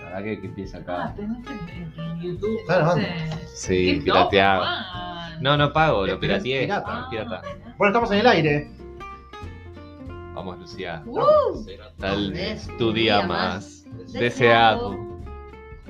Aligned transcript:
La 0.00 0.04
verdad 0.06 0.24
que, 0.24 0.40
que 0.40 0.46
empieza 0.46 0.78
Ah, 0.78 0.80
acá. 1.04 1.14
tenés 1.16 1.38
en, 1.48 2.00
en 2.00 2.20
YouTube. 2.20 2.58
Sí, 3.54 4.00
pirateado. 4.04 4.64
No, 5.40 5.56
no 5.56 5.72
pago, 5.72 6.06
lo 6.06 6.14
Es 6.14 6.18
pirata. 6.18 6.42
pirateé. 6.42 6.64
Pirata. 6.64 7.06
Pirata. 7.10 7.42
Bueno, 7.76 7.88
estamos 7.90 8.10
en 8.12 8.18
el 8.20 8.26
aire. 8.26 8.70
Vamos, 10.34 10.58
Lucía. 10.58 11.02
Uh, 11.06 11.64
Tal 11.98 12.32
Es 12.36 12.66
tu 12.78 12.92
día 12.92 13.18
día 13.18 13.26
más 13.26 13.84
más 13.86 14.12
deseado. 14.12 14.96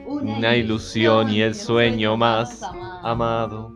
Una 0.07 0.55
ilusión 0.57 1.31
y 1.31 1.41
el 1.43 1.55
sueño 1.55 2.17
más 2.17 2.63
amado. 3.03 3.75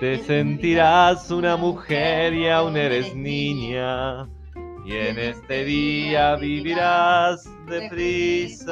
Te 0.00 0.18
sentirás 0.18 1.30
una 1.30 1.56
mujer 1.56 2.32
y 2.34 2.48
aún 2.48 2.76
eres 2.76 3.14
niña. 3.14 4.28
Y 4.88 4.96
en 4.96 5.18
este 5.18 5.66
día 5.66 6.36
vivirás 6.36 7.46
deprisa. 7.66 8.70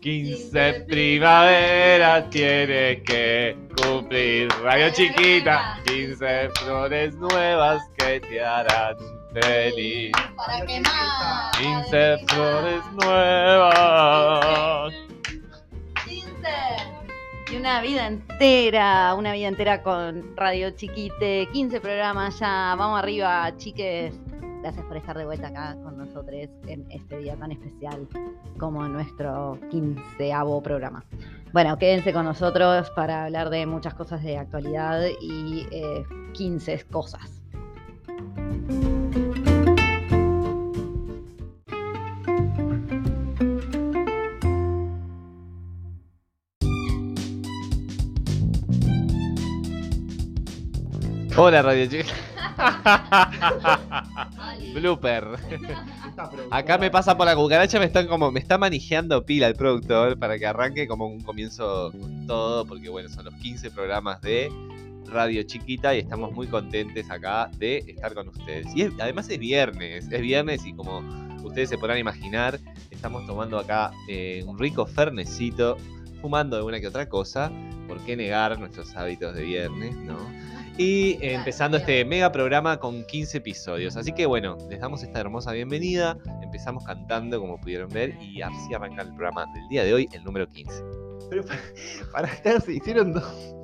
15 0.00 0.84
primavera 0.86 2.30
tiene 2.30 3.02
que 3.02 3.58
cumplir. 3.82 4.48
Radio 4.62 4.92
chiquita. 4.92 5.80
15 5.86 6.50
flores 6.60 7.16
nuevas 7.16 7.82
que 7.98 8.20
te 8.20 8.40
harán 8.40 8.94
feliz. 9.34 10.12
Para 10.36 10.64
quemar. 10.66 11.50
15 11.58 12.18
flores 12.28 12.84
nuevas. 12.92 14.94
15. 17.60 17.62
Y 17.62 17.62
una 17.62 17.80
vida 17.82 18.06
entera, 18.06 19.14
una 19.14 19.32
vida 19.32 19.48
entera 19.48 19.82
con 19.82 20.36
Radio 20.36 20.70
Chiquite, 20.70 21.48
15 21.52 21.80
programas 21.80 22.38
ya, 22.38 22.74
vamos 22.76 22.98
arriba, 22.98 23.54
chiques. 23.56 24.18
Gracias 24.62 24.84
por 24.86 24.96
estar 24.96 25.16
de 25.16 25.24
vuelta 25.24 25.48
acá 25.48 25.76
con 25.82 25.96
nosotros 25.96 26.48
en 26.66 26.90
este 26.90 27.18
día 27.18 27.36
tan 27.36 27.52
especial 27.52 28.06
como 28.58 28.86
nuestro 28.88 29.58
quinceavo 29.70 30.62
programa. 30.62 31.04
Bueno, 31.52 31.76
quédense 31.78 32.12
con 32.12 32.24
nosotros 32.24 32.90
para 32.90 33.24
hablar 33.24 33.50
de 33.50 33.66
muchas 33.66 33.94
cosas 33.94 34.22
de 34.22 34.38
actualidad 34.38 35.02
y 35.20 35.66
eh, 35.70 36.04
15 36.34 36.84
cosas. 36.90 37.42
Hola 51.36 51.62
Radio 51.62 51.86
Chiquita. 51.86 52.12
Blooper. 54.74 55.24
Acá 56.50 56.78
me 56.78 56.90
pasa 56.90 57.16
por 57.16 57.26
la 57.26 57.34
cucaracha, 57.34 57.78
me 57.78 57.86
están 57.86 58.06
como, 58.06 58.30
me 58.30 58.40
está 58.40 58.58
manejando 58.58 59.24
pila 59.24 59.46
el 59.46 59.54
productor 59.54 60.18
para 60.18 60.38
que 60.38 60.46
arranque 60.46 60.86
como 60.86 61.06
un 61.06 61.20
comienzo 61.22 61.92
con 61.92 62.26
todo, 62.26 62.66
porque 62.66 62.88
bueno, 62.88 63.08
son 63.08 63.24
los 63.26 63.34
15 63.34 63.70
programas 63.70 64.20
de 64.20 64.50
Radio 65.06 65.42
Chiquita 65.44 65.94
y 65.94 66.00
estamos 66.00 66.32
muy 66.32 66.46
contentes 66.46 67.10
acá 67.10 67.50
de 67.56 67.78
estar 67.86 68.12
con 68.14 68.28
ustedes. 68.28 68.66
Y 68.74 68.82
es- 68.82 68.92
además 69.00 69.28
es 69.30 69.38
viernes, 69.38 70.08
es 70.10 70.20
viernes 70.20 70.64
y 70.66 70.72
como 70.74 70.98
ustedes 71.42 71.70
se 71.70 71.78
podrán 71.78 71.98
imaginar, 71.98 72.58
estamos 72.90 73.26
tomando 73.26 73.58
acá 73.58 73.92
eh, 74.08 74.42
un 74.46 74.58
rico 74.58 74.84
fernecito, 74.86 75.76
fumando 76.20 76.56
alguna 76.56 76.80
que 76.80 76.88
otra 76.88 77.08
cosa, 77.08 77.50
¿por 77.88 77.98
qué 78.00 78.16
negar 78.16 78.58
nuestros 78.58 78.94
hábitos 78.94 79.34
de 79.34 79.42
viernes, 79.42 79.96
no? 79.96 80.18
Y 80.82 81.18
empezando 81.20 81.76
este 81.76 82.06
mega 82.06 82.32
programa 82.32 82.78
con 82.78 83.04
15 83.04 83.36
episodios. 83.36 83.98
Así 83.98 84.12
que 84.12 84.24
bueno, 84.24 84.56
les 84.70 84.80
damos 84.80 85.02
esta 85.02 85.20
hermosa 85.20 85.52
bienvenida. 85.52 86.16
Empezamos 86.42 86.84
cantando, 86.86 87.38
como 87.38 87.60
pudieron 87.60 87.90
ver, 87.90 88.16
y 88.22 88.40
así 88.40 88.72
arranca 88.74 89.02
el 89.02 89.08
programa 89.08 89.44
del 89.52 89.68
día 89.68 89.84
de 89.84 89.92
hoy, 89.92 90.08
el 90.12 90.24
número 90.24 90.48
15. 90.48 90.82
Pero 91.28 91.44
para, 91.44 91.60
para 92.12 92.28
estar, 92.28 92.62
se 92.62 92.72
hicieron 92.72 93.12
dos. 93.12 93.54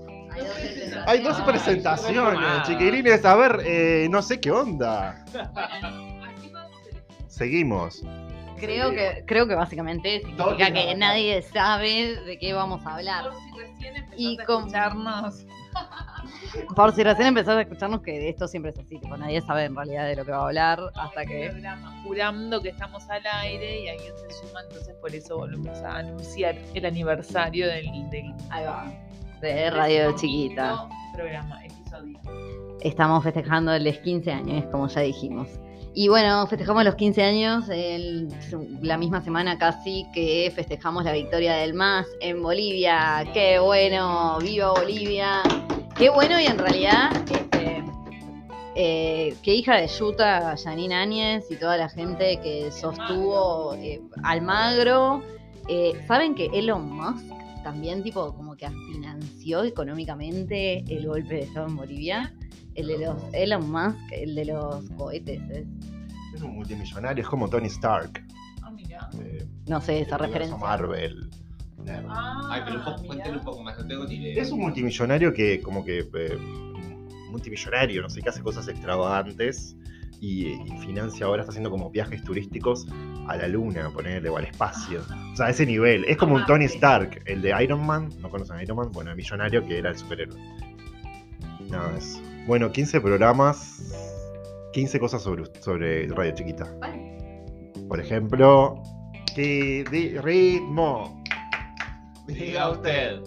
Hay 1.07 1.23
dos 1.23 1.41
presentaciones, 1.41 2.63
chiquilines. 2.67 3.25
A 3.25 3.35
ver, 3.35 3.63
eh, 3.65 4.09
no 4.11 4.21
sé 4.21 4.39
qué 4.39 4.51
onda. 4.51 5.25
Así 5.33 6.51
vamos 6.53 6.71
el- 6.93 7.29
Seguimos. 7.29 8.03
Creo 8.59 8.91
que, 8.91 9.25
creo 9.27 9.49
que 9.49 9.55
básicamente 9.55 10.21
significa 10.21 10.71
que 10.71 10.95
nadie 10.95 11.41
sabe 11.41 12.17
de 12.27 12.39
qué 12.39 12.53
vamos 12.53 12.85
a 12.85 12.97
hablar. 12.97 13.25
Y 14.19 14.37
con- 14.45 14.65
escucharnos. 14.65 15.47
Por 16.75 16.93
si 16.95 17.03
recién 17.03 17.29
empezaste 17.29 17.59
a 17.59 17.63
escucharnos, 17.63 18.01
que 18.03 18.29
esto 18.29 18.49
siempre 18.49 18.73
es 18.73 18.79
así, 18.79 18.99
tipo, 18.99 19.17
nadie 19.17 19.41
sabe 19.43 19.65
en 19.65 19.77
realidad 19.77 20.07
de 20.07 20.17
lo 20.17 20.25
que 20.25 20.31
va 20.33 20.39
a 20.39 20.47
hablar 20.47 20.81
hasta 20.95 21.25
que. 21.25 21.49
programa, 21.51 22.03
jurando 22.05 22.63
que 22.63 22.71
estamos 22.71 23.09
al 23.11 23.23
aire 23.43 23.83
y 23.85 23.89
alguien 23.89 24.13
se 24.17 24.47
suma, 24.47 24.61
entonces 24.69 24.95
por 25.01 25.15
eso 25.15 25.37
volvemos 25.37 25.79
a 25.81 25.99
anunciar 25.99 26.57
el 26.75 26.87
aniversario 26.87 27.67
del, 27.69 27.85
del 28.11 28.35
Ahí 28.51 28.65
va. 28.65 28.93
De 29.41 29.71
Radio 29.71 30.13
Chiquita. 30.17 30.89
programa, 31.15 31.65
episodio. 31.65 32.19
Estamos 32.81 33.23
festejando 33.25 33.79
los 33.79 33.99
15 33.99 34.33
años, 34.33 34.65
como 34.71 34.87
ya 34.89 35.01
dijimos. 35.01 35.49
Y 35.99 36.09
bueno, 36.09 36.47
festejamos 36.47 36.85
los 36.85 36.95
15 36.95 37.23
años 37.23 37.69
el- 37.71 38.29
la 38.83 38.99
misma 38.99 39.23
semana 39.23 39.57
casi 39.57 40.07
que 40.13 40.53
festejamos 40.55 41.05
la 41.05 41.13
victoria 41.13 41.55
del 41.55 41.73
MAS 41.73 42.07
en 42.21 42.43
Bolivia. 42.43 43.25
¡Qué 43.33 43.59
bueno! 43.59 44.37
¡Viva 44.43 44.73
Bolivia! 44.73 45.41
¡Qué 45.99 46.11
bueno! 46.11 46.39
Y 46.41 46.45
en 46.47 46.59
realidad, 46.59 47.11
este, 47.31 47.83
eh, 48.75 49.35
qué 49.43 49.55
hija 49.55 49.77
de 49.77 49.87
Yuta, 49.89 50.55
Janine 50.63 50.95
Áñez 50.95 51.45
y 51.51 51.57
toda 51.57 51.77
la 51.79 51.89
gente 51.89 52.39
que 52.43 52.71
sostuvo 52.71 53.75
eh, 53.77 54.03
Almagro. 54.23 55.23
Eh, 55.69 55.93
¿Saben 56.07 56.35
que 56.35 56.47
Elon 56.53 56.91
Musk 56.93 57.25
también 57.65 58.03
tipo 58.03 58.35
como 58.35 58.57
que 58.57 58.69
financió 58.93 59.65
económicamente 59.65 60.85
el 60.89 61.07
golpe 61.07 61.35
de 61.37 61.41
Estado 61.43 61.67
en 61.67 61.77
Bolivia? 61.77 62.35
El 62.75 62.89
de 62.89 62.99
los 62.99 63.17
Elon 63.33 63.71
Musk, 63.71 63.99
el 64.13 64.35
de 64.35 64.45
los 64.45 64.85
cohetes. 64.99 65.41
¿eh? 65.51 65.65
Es 66.35 66.43
un 66.43 66.57
multimillonario, 66.57 67.23
es 67.23 67.29
como 67.29 67.49
Tony 67.49 67.69
Stark. 67.69 68.23
Ah, 68.63 68.71
mira. 68.71 69.09
eh, 69.23 69.47
No 69.67 69.81
sé 69.81 70.03
esa 70.03 70.19
referencia. 70.19 70.59
Marvel. 70.59 71.31
Ah, 72.09 72.49
Ay, 72.51 72.63
pero 72.65 72.79
un 72.79 72.85
poco, 72.85 72.97
mira. 73.03 73.07
cuéntenle 73.09 73.39
un 73.39 73.45
poco 73.45 73.63
más, 73.63 73.79
no 73.79 73.87
tengo 73.87 74.05
ni 74.07 74.15
idea. 74.17 74.43
Es 74.43 74.51
un 74.51 74.61
multimillonario 74.61 75.33
que, 75.33 75.61
como 75.61 75.85
que. 75.85 76.01
eh, 76.01 76.39
multimillonario, 77.31 78.03
no 78.03 78.09
sé, 78.09 78.23
que 78.23 78.29
hace 78.29 78.43
cosas 78.43 78.67
extravagantes 78.69 79.77
y, 80.21 80.47
y 80.47 80.79
financia 80.81 81.27
ahora, 81.27 81.43
está 81.43 81.51
haciendo 81.51 81.71
como 81.71 81.91
viajes 81.91 82.23
turísticos 82.23 82.87
a 83.29 83.37
la 83.37 83.47
luna, 83.49 83.91
ponerle, 83.91 84.29
o 84.31 84.37
al 84.39 84.45
espacio. 84.45 85.03
O 85.33 85.37
sea, 85.37 85.47
a 85.47 85.51
ese 85.51 85.67
nivel. 85.67 86.05
Es 86.07 86.17
como 86.17 86.35
un 86.37 86.47
Tony 86.47 86.65
Stark, 86.65 87.23
el 87.27 87.43
de 87.43 87.55
Iron 87.63 87.85
Man. 87.85 88.09
¿No 88.21 88.31
conocen 88.31 88.57
a 88.57 88.63
Iron 88.63 88.79
Man? 88.79 88.91
Bueno, 88.93 89.11
el 89.11 89.17
millonario 89.17 89.67
que 89.67 89.79
era 89.79 89.91
el 89.91 89.99
superhéroe. 89.99 90.39
Nada, 91.69 91.97
es. 91.99 92.21
Bueno, 92.47 92.71
15 92.71 93.01
programas, 93.01 93.93
15 94.73 95.01
cosas 95.01 95.23
sobre, 95.23 95.45
sobre 95.61 96.07
Radio 96.09 96.33
Chiquita. 96.35 96.67
Por 97.89 98.01
ejemplo, 98.01 98.83
que 99.35 99.85
de 99.91 100.21
ritmo. 100.23 101.23
Diga 102.27 102.71
usted, 102.71 103.21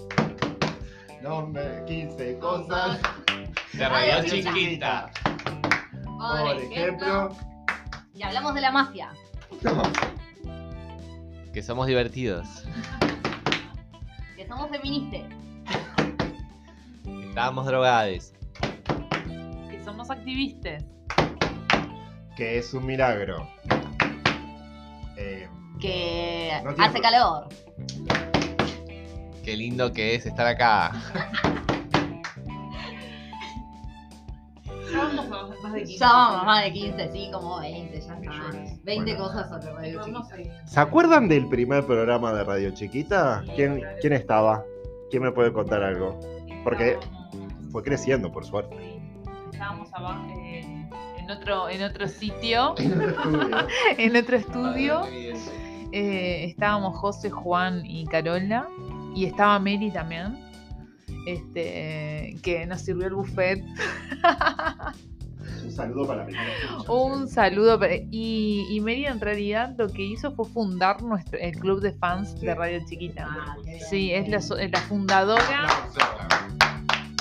Nombre, 1.22 1.84
15 1.88 2.38
cosas. 2.40 3.00
de 3.74 3.90
Radio 3.90 4.24
Chiquita. 4.26 5.12
Por 6.04 6.58
ejemplo. 6.62 7.36
Y 8.14 8.24
hablamos 8.24 8.54
de 8.56 8.62
la 8.62 8.72
mafia. 8.72 9.10
Que 11.54 11.64
somos 11.64 11.88
divertidos. 11.88 12.48
Que 14.38 14.48
somos 14.48 14.70
feministas. 14.70 15.24
que 17.04 17.28
Estábamos 17.30 17.66
drogados. 17.66 18.34
Que 19.72 19.82
somos 19.84 20.12
activistas. 20.12 20.86
Que 22.38 22.60
es 22.60 22.72
un 22.76 22.86
milagro. 22.86 23.50
Eh, 25.18 25.50
Que 25.82 26.52
No 26.64 26.70
hace 26.70 26.92
pro- 26.94 27.02
calor. 27.02 27.50
Qué 29.50 29.58
lindo 29.58 29.92
que 29.92 30.14
es 30.14 30.28
estar 30.28 30.46
acá. 30.46 30.92
Ya 34.92 35.00
vamos 35.00 35.26
a 35.26 35.64
más 35.64 35.74
de 35.74 35.80
15. 35.86 35.98
Ya 35.98 36.08
vamos 36.12 36.46
más 36.46 36.64
de 36.66 36.72
15, 36.74 37.12
sí, 37.12 37.30
como 37.34 37.60
20, 37.60 37.94
ya 37.94 37.98
está. 38.00 38.16
Millones. 38.18 38.84
20 38.84 39.12
Bueno. 39.16 39.26
cosas 39.26 39.50
sobre 39.50 39.74
Radio 39.74 40.04
Chiquita. 40.04 40.68
¿Se 40.68 40.80
acuerdan 40.80 41.28
del 41.28 41.50
primer 41.50 41.84
programa 41.84 42.32
de 42.32 42.44
Radio 42.44 42.70
Chiquita? 42.76 43.44
¿Quién, 43.56 43.82
quién 44.02 44.14
estaba? 44.14 44.64
¿Quién 45.10 45.24
me 45.24 45.32
puede 45.32 45.52
contar 45.52 45.82
algo? 45.82 46.20
Porque- 46.64 47.00
Fue 47.72 47.82
creciendo, 47.82 48.32
por 48.32 48.46
suerte. 48.46 49.00
Estábamos 49.52 49.92
abajo 49.96 50.28
eh, 50.44 50.62
en 51.18 51.32
otro 51.32 51.70
en 51.70 51.82
otro 51.84 52.08
sitio, 52.08 52.76
en 53.98 54.16
otro 54.16 54.38
estudio. 54.38 55.02
Eh, 55.92 56.46
estábamos 56.46 56.96
José, 57.00 57.32
Juan 57.32 57.82
y 57.84 58.06
Carola. 58.06 58.68
Y 59.20 59.26
estaba 59.26 59.60
Mary 59.60 59.92
también. 59.92 60.38
Este, 61.26 62.38
que 62.42 62.66
nos 62.66 62.80
sirvió 62.82 63.08
el 63.08 63.16
buffet. 63.16 63.62
un 65.66 65.72
saludo 65.74 66.08
para 66.08 66.20
la 66.22 66.26
primera 66.28 66.50
escucha. 66.64 66.92
Un 66.92 67.28
saludo. 67.28 67.78
para- 67.78 67.96
Y, 67.96 68.66
y 68.70 68.80
Mary 68.80 69.06
en 69.08 69.20
realidad 69.20 69.76
lo 69.78 69.90
que 69.90 70.04
hizo 70.04 70.32
fue 70.32 70.46
fundar 70.48 71.02
nuestro, 71.02 71.38
el 71.38 71.58
club 71.60 71.82
de 71.82 71.92
fans 71.92 72.34
Sí. 72.40 72.46
de 72.46 72.56
Radio 72.56 72.80
Chiquita. 72.88 73.28
Ah. 73.30 73.58
Sí, 73.90 74.14
es 74.14 74.30
la, 74.30 74.40
so- 74.42 74.58
es 74.58 74.72
la 74.72 74.80
fundadora. 74.80 75.68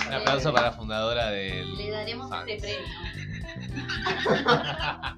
Un 0.06 0.15
aplauso 0.15 0.53
para 0.53 0.67
la 0.69 0.73
fundadora 0.77 1.31
del. 1.31 1.77
Le 1.79 1.91
daremos 1.91 2.31
fans. 2.31 2.49
este 2.49 2.69
premio. 2.69 4.39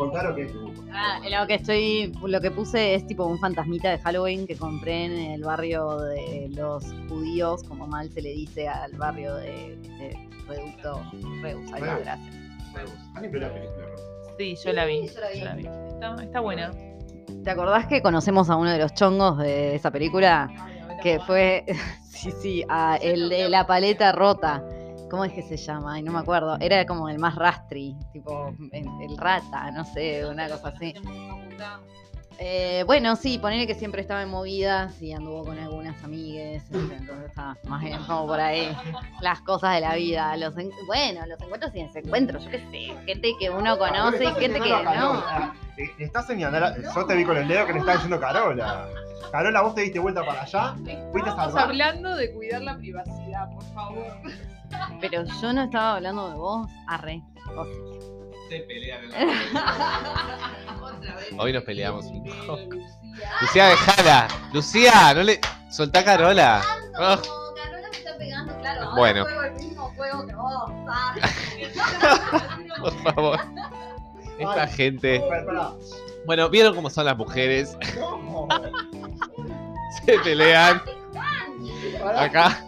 Contaron 0.00 0.34
que 0.34 0.44
es 0.44 0.52
tu. 0.52 0.72
Ah, 0.94 1.20
lo 1.28 1.46
que 1.46 1.56
estoy, 1.56 2.10
lo 2.22 2.40
que 2.40 2.50
puse 2.50 2.94
es 2.94 3.06
tipo 3.06 3.26
un 3.26 3.38
fantasmita 3.38 3.90
de 3.90 3.98
Halloween 3.98 4.46
que 4.46 4.56
compré 4.56 5.04
en 5.04 5.32
el 5.32 5.44
barrio 5.44 5.98
de 5.98 6.48
los 6.54 6.82
judíos, 7.06 7.62
como 7.64 7.86
mal 7.86 8.10
se 8.10 8.22
le 8.22 8.30
dice 8.30 8.66
al 8.66 8.92
barrio 8.92 9.34
de 9.34 9.74
este 9.74 10.28
reducto 10.48 11.02
Reus. 11.42 11.70
Ahí 11.74 11.82
Reus. 11.82 11.98
gracias. 12.02 12.34
¿Alguien 13.14 13.30
vio 13.30 13.40
la 13.42 13.52
película, 13.52 13.86
no? 13.88 14.36
Sí, 14.38 14.56
yo 14.64 14.72
la 14.72 14.86
vi. 14.86 15.06
Sí, 15.06 15.14
yo 15.14 15.20
la 15.20 15.28
vi. 15.28 15.38
yo 15.38 15.44
la 15.44 15.54
vi. 15.54 15.66
Está, 15.66 16.14
está 16.22 16.40
buena. 16.40 16.70
¿Te 17.44 17.50
acordás 17.50 17.86
que 17.86 18.00
conocemos 18.00 18.48
a 18.48 18.56
uno 18.56 18.70
de 18.70 18.78
los 18.78 18.94
chongos 18.94 19.36
de 19.36 19.74
esa 19.74 19.90
película? 19.90 20.48
Que 21.02 21.20
fue, 21.20 21.66
sí, 22.08 22.32
sí, 22.40 22.64
a 22.70 22.96
el 22.96 23.28
de 23.28 23.50
la 23.50 23.66
paleta 23.66 24.12
rota. 24.12 24.64
¿Cómo 25.10 25.24
es 25.24 25.32
que 25.32 25.42
se 25.42 25.56
llama? 25.56 25.94
Ay, 25.94 26.02
no 26.02 26.12
me 26.12 26.18
acuerdo. 26.20 26.56
Era 26.60 26.86
como 26.86 27.08
el 27.08 27.18
más 27.18 27.34
rastri, 27.34 27.96
tipo 28.12 28.54
el, 28.72 28.86
el 29.02 29.16
rata, 29.18 29.70
no 29.72 29.84
sé, 29.84 30.24
una 30.26 30.48
cosa 30.48 30.68
así. 30.68 30.94
Eh, 32.42 32.84
bueno, 32.86 33.16
sí, 33.16 33.36
ponerle 33.38 33.66
que 33.66 33.74
siempre 33.74 34.00
estaba 34.00 34.22
en 34.22 34.30
movidas 34.30 35.02
y 35.02 35.12
anduvo 35.12 35.44
con 35.44 35.58
algunas 35.58 36.02
amigues, 36.02 36.62
¿viste? 36.70 36.96
entonces 36.96 37.26
está 37.26 37.54
más 37.64 37.82
bien 37.82 37.98
como 38.06 38.26
por 38.28 38.40
ahí 38.40 38.74
las 39.20 39.42
cosas 39.42 39.74
de 39.74 39.80
la 39.82 39.94
vida. 39.96 40.34
Los 40.38 40.56
en- 40.56 40.70
bueno, 40.86 41.26
los 41.26 41.38
encuentros 41.42 41.70
y 41.74 41.82
desencuentros, 41.82 42.42
yo 42.44 42.50
qué 42.50 42.60
sé, 42.70 42.94
gente 43.04 43.32
que 43.38 43.50
uno 43.50 43.76
conoce 43.76 44.24
y 44.24 44.28
gente 44.40 44.58
que 44.58 44.70
no. 44.70 45.18
Eh, 45.76 45.84
Estás 45.98 46.26
señalando, 46.28 46.80
yo 46.94 47.04
te 47.06 47.14
vi 47.14 47.24
con 47.26 47.36
el 47.36 47.46
dedo 47.46 47.66
que 47.66 47.72
le 47.74 47.78
estaba 47.80 47.94
diciendo 47.98 48.18
Carola. 48.18 48.86
Carola, 49.30 49.60
vos 49.60 49.74
te 49.74 49.82
diste 49.82 49.98
vuelta 49.98 50.24
para 50.24 50.40
allá. 50.42 50.74
Fuiste 51.12 51.28
a 51.28 51.32
Estamos 51.32 51.56
hablando 51.56 52.16
de 52.16 52.32
cuidar 52.32 52.62
la 52.62 52.76
privacidad, 52.78 53.50
por 53.52 53.64
favor. 53.74 54.06
Pero 55.00 55.24
yo 55.40 55.52
no 55.52 55.62
estaba 55.64 55.96
hablando 55.96 56.30
de 56.30 56.36
vos, 56.36 56.68
arre. 56.86 57.22
sí. 57.44 57.50
Se 58.48 58.60
pelean 58.60 59.04
en 59.04 59.12
Hoy 61.38 61.52
nos 61.52 61.62
peleamos 61.62 62.06
un 62.06 62.24
poco. 62.24 62.58
Lucía, 63.40 63.66
dejala. 63.68 64.26
Lucía, 64.52 65.14
no 65.14 65.22
le. 65.22 65.40
Soltá 65.70 66.00
a 66.00 66.04
Carola. 66.04 66.60
Ah. 66.98 67.16
Carola 67.56 67.88
me 67.90 67.96
está 67.96 68.16
pegando, 68.18 68.58
claro. 68.58 68.80
ahora 68.82 68.94
Bueno. 68.96 69.22
juego 69.24 69.42
el 69.44 69.52
mismo 69.54 69.92
juego 69.96 70.26
que 70.26 70.34
vos. 70.34 70.70
ah. 70.88 71.14
Por 72.80 72.92
favor. 73.04 73.38
Esta 74.38 74.62
Ay. 74.64 74.72
gente. 74.72 75.16
Espera. 75.16 75.70
Bueno, 76.26 76.48
vieron 76.50 76.74
cómo 76.74 76.90
son 76.90 77.04
las 77.06 77.16
mujeres. 77.16 77.76
Se 80.06 80.18
pelean. 80.18 80.82
Acá. 82.16 82.64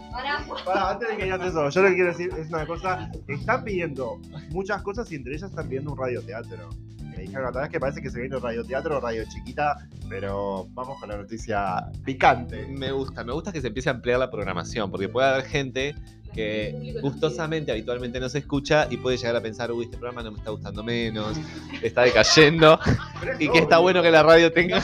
Antes 0.71 1.09
de 1.09 1.17
que 1.17 1.23
digas 1.23 1.41
eso, 1.45 1.69
yo 1.69 1.81
lo 1.81 1.89
que 1.89 1.95
quiero 1.95 2.09
decir 2.09 2.29
es 2.37 2.49
una 2.49 2.65
cosa. 2.65 3.11
Están 3.27 3.63
pidiendo 3.63 4.19
muchas 4.49 4.81
cosas 4.81 5.11
y 5.11 5.15
entre 5.15 5.33
ellas 5.33 5.49
están 5.49 5.67
pidiendo 5.67 5.91
un 5.91 5.97
radioteatro. 5.97 6.69
Me 7.01 7.17
dijeron 7.23 7.47
otra 7.47 7.61
vez 7.61 7.69
que 7.69 7.79
parece 7.79 8.01
que 8.01 8.09
se 8.09 8.19
viene 8.19 8.35
un 8.35 8.41
radioteatro 8.41 8.97
o 8.97 8.99
radio 8.99 9.23
chiquita, 9.29 9.87
pero 10.09 10.67
vamos 10.71 10.99
con 10.99 11.09
la 11.09 11.17
noticia 11.17 11.91
picante. 12.03 12.65
Me 12.67 12.91
gusta, 12.91 13.23
me 13.23 13.33
gusta 13.33 13.51
que 13.51 13.61
se 13.61 13.67
empiece 13.67 13.89
a 13.89 13.93
ampliar 13.93 14.19
la 14.19 14.31
programación, 14.31 14.89
porque 14.89 15.09
puede 15.09 15.27
haber 15.27 15.45
gente 15.45 15.95
que 16.33 16.97
gustosamente, 17.01 17.71
habitualmente 17.71 18.19
no 18.19 18.27
se 18.27 18.39
escucha 18.39 18.87
y 18.89 18.97
puede 18.97 19.17
llegar 19.17 19.35
a 19.35 19.41
pensar, 19.41 19.71
uy, 19.71 19.85
este 19.85 19.97
programa 19.97 20.23
no 20.23 20.31
me 20.31 20.39
está 20.39 20.49
gustando 20.49 20.83
menos, 20.83 21.37
está 21.81 22.01
decayendo, 22.01 22.79
es 23.31 23.39
y 23.39 23.49
que 23.49 23.59
está 23.59 23.77
bueno 23.77 24.01
que 24.01 24.11
la 24.11 24.23
radio 24.23 24.51
tenga, 24.51 24.81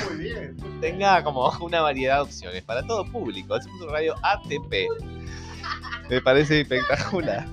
tenga 0.79 1.23
como 1.23 1.51
una 1.61 1.81
variedad 1.81 2.17
de 2.17 2.21
opciones 2.21 2.63
para 2.63 2.85
todo 2.85 3.03
público. 3.05 3.55
Hacemos 3.55 3.81
un 3.81 3.89
radio 3.89 4.15
ATP. 4.21 5.18
Me 6.09 6.21
parece 6.21 6.61
espectacular. 6.61 7.45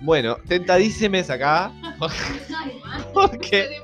Bueno, 0.00 0.36
tentadísimes 0.46 1.30
acá, 1.30 1.72
porque 3.14 3.80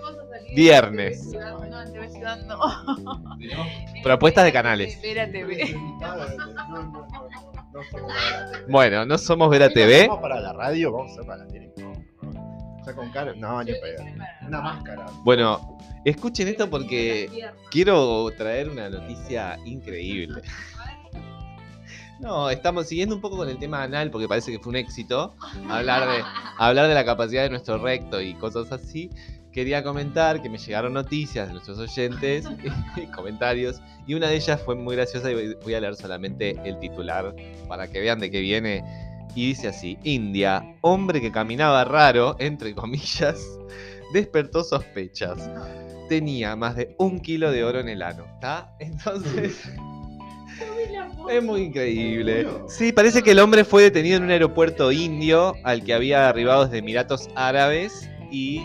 viernes. 0.55 1.27
No, 1.33 1.85
te 1.91 1.99
voy 1.99 2.09
ayudando. 2.09 2.59
Propuestas 4.03 4.45
de 4.45 4.53
canales. 4.53 4.99
Bueno, 8.69 9.07
no 9.07 9.17
somos 9.17 9.49
Vera 9.51 9.69
¿No 9.69 9.75
TV. 9.75 10.07
somos 10.07 10.21
para 10.21 10.41
la 10.41 10.53
radio, 10.53 10.93
vamos 10.93 11.19
a 11.19 11.23
para 11.23 11.45
la 11.45 11.47
tele. 11.51 11.73
No, 11.79 11.93
no. 12.23 12.83
Ya 12.87 12.95
con 12.95 13.11
cara. 13.11 13.33
No, 13.37 13.63
ni 13.63 13.73
pedo. 13.73 14.05
Una 14.47 14.61
máscara. 14.61 15.07
Bueno, 15.25 15.79
escuchen 16.05 16.49
esto 16.49 16.69
porque 16.69 17.31
quiero 17.71 18.31
traer 18.37 18.69
una 18.69 18.89
noticia 18.91 19.59
increíble. 19.65 20.43
No, 22.21 22.51
estamos 22.51 22.87
siguiendo 22.87 23.15
un 23.15 23.21
poco 23.21 23.39
con 23.39 23.49
el 23.49 23.59
tema 23.59 23.83
anal 23.83 24.11
porque 24.11 24.29
parece 24.29 24.53
que 24.53 24.59
fue 24.59 24.71
un 24.71 24.77
éxito 24.77 25.35
hablar 25.69 26.09
de, 26.09 26.23
hablar 26.59 26.87
de 26.89 26.95
la 26.95 27.05
capacidad 27.05 27.43
de 27.45 27.51
nuestro 27.51 27.79
recto 27.79 28.21
y 28.21 28.35
cosas 28.35 28.71
así. 28.73 29.11
Quería 29.53 29.83
comentar 29.83 30.41
que 30.41 30.49
me 30.49 30.59
llegaron 30.59 30.93
noticias 30.93 31.49
de 31.49 31.55
nuestros 31.55 31.79
oyentes 31.79 32.45
y 32.97 33.07
comentarios 33.07 33.81
y 34.07 34.15
una 34.15 34.29
de 34.29 34.37
ellas 34.37 34.61
fue 34.65 34.77
muy 34.77 34.95
graciosa 34.95 35.31
y 35.31 35.35
voy- 35.35 35.57
voy 35.65 35.75
a 35.75 35.81
leer 35.81 35.97
solamente 35.97 36.57
el 36.65 36.79
titular 36.79 37.35
para 37.69 37.89
que 37.89 38.01
vean 38.01 38.21
de 38.21 38.31
qué 38.31 38.41
viene. 38.41 38.85
Y 39.35 39.47
dice 39.49 39.69
así, 39.69 39.97
India, 40.03 40.75
hombre 40.81 41.21
que 41.21 41.31
caminaba 41.33 41.85
raro, 41.85 42.37
entre 42.39 42.75
comillas, 42.75 43.41
despertó 44.13 44.63
sospechas. 44.65 45.49
Tenía 46.09 46.55
más 46.57 46.75
de 46.77 46.95
un 46.99 47.21
kilo 47.21 47.51
de 47.53 47.63
oro 47.65 47.79
en 47.81 47.89
el 47.89 48.03
ano, 48.03 48.25
¿está? 48.35 48.75
Entonces... 48.79 49.69
Es 51.31 51.43
muy 51.43 51.63
increíble. 51.63 52.47
Sí, 52.69 52.93
parece 52.93 53.23
que 53.23 53.31
el 53.33 53.39
hombre 53.39 53.65
fue 53.65 53.83
detenido 53.85 54.17
en 54.17 54.25
un 54.25 54.31
aeropuerto 54.31 54.91
indio 54.93 55.55
al 55.65 55.85
que 55.85 55.95
había 55.95 56.29
arribado 56.29 56.65
desde 56.65 56.79
Emiratos 56.79 57.29
Árabes 57.37 58.09
y, 58.33 58.63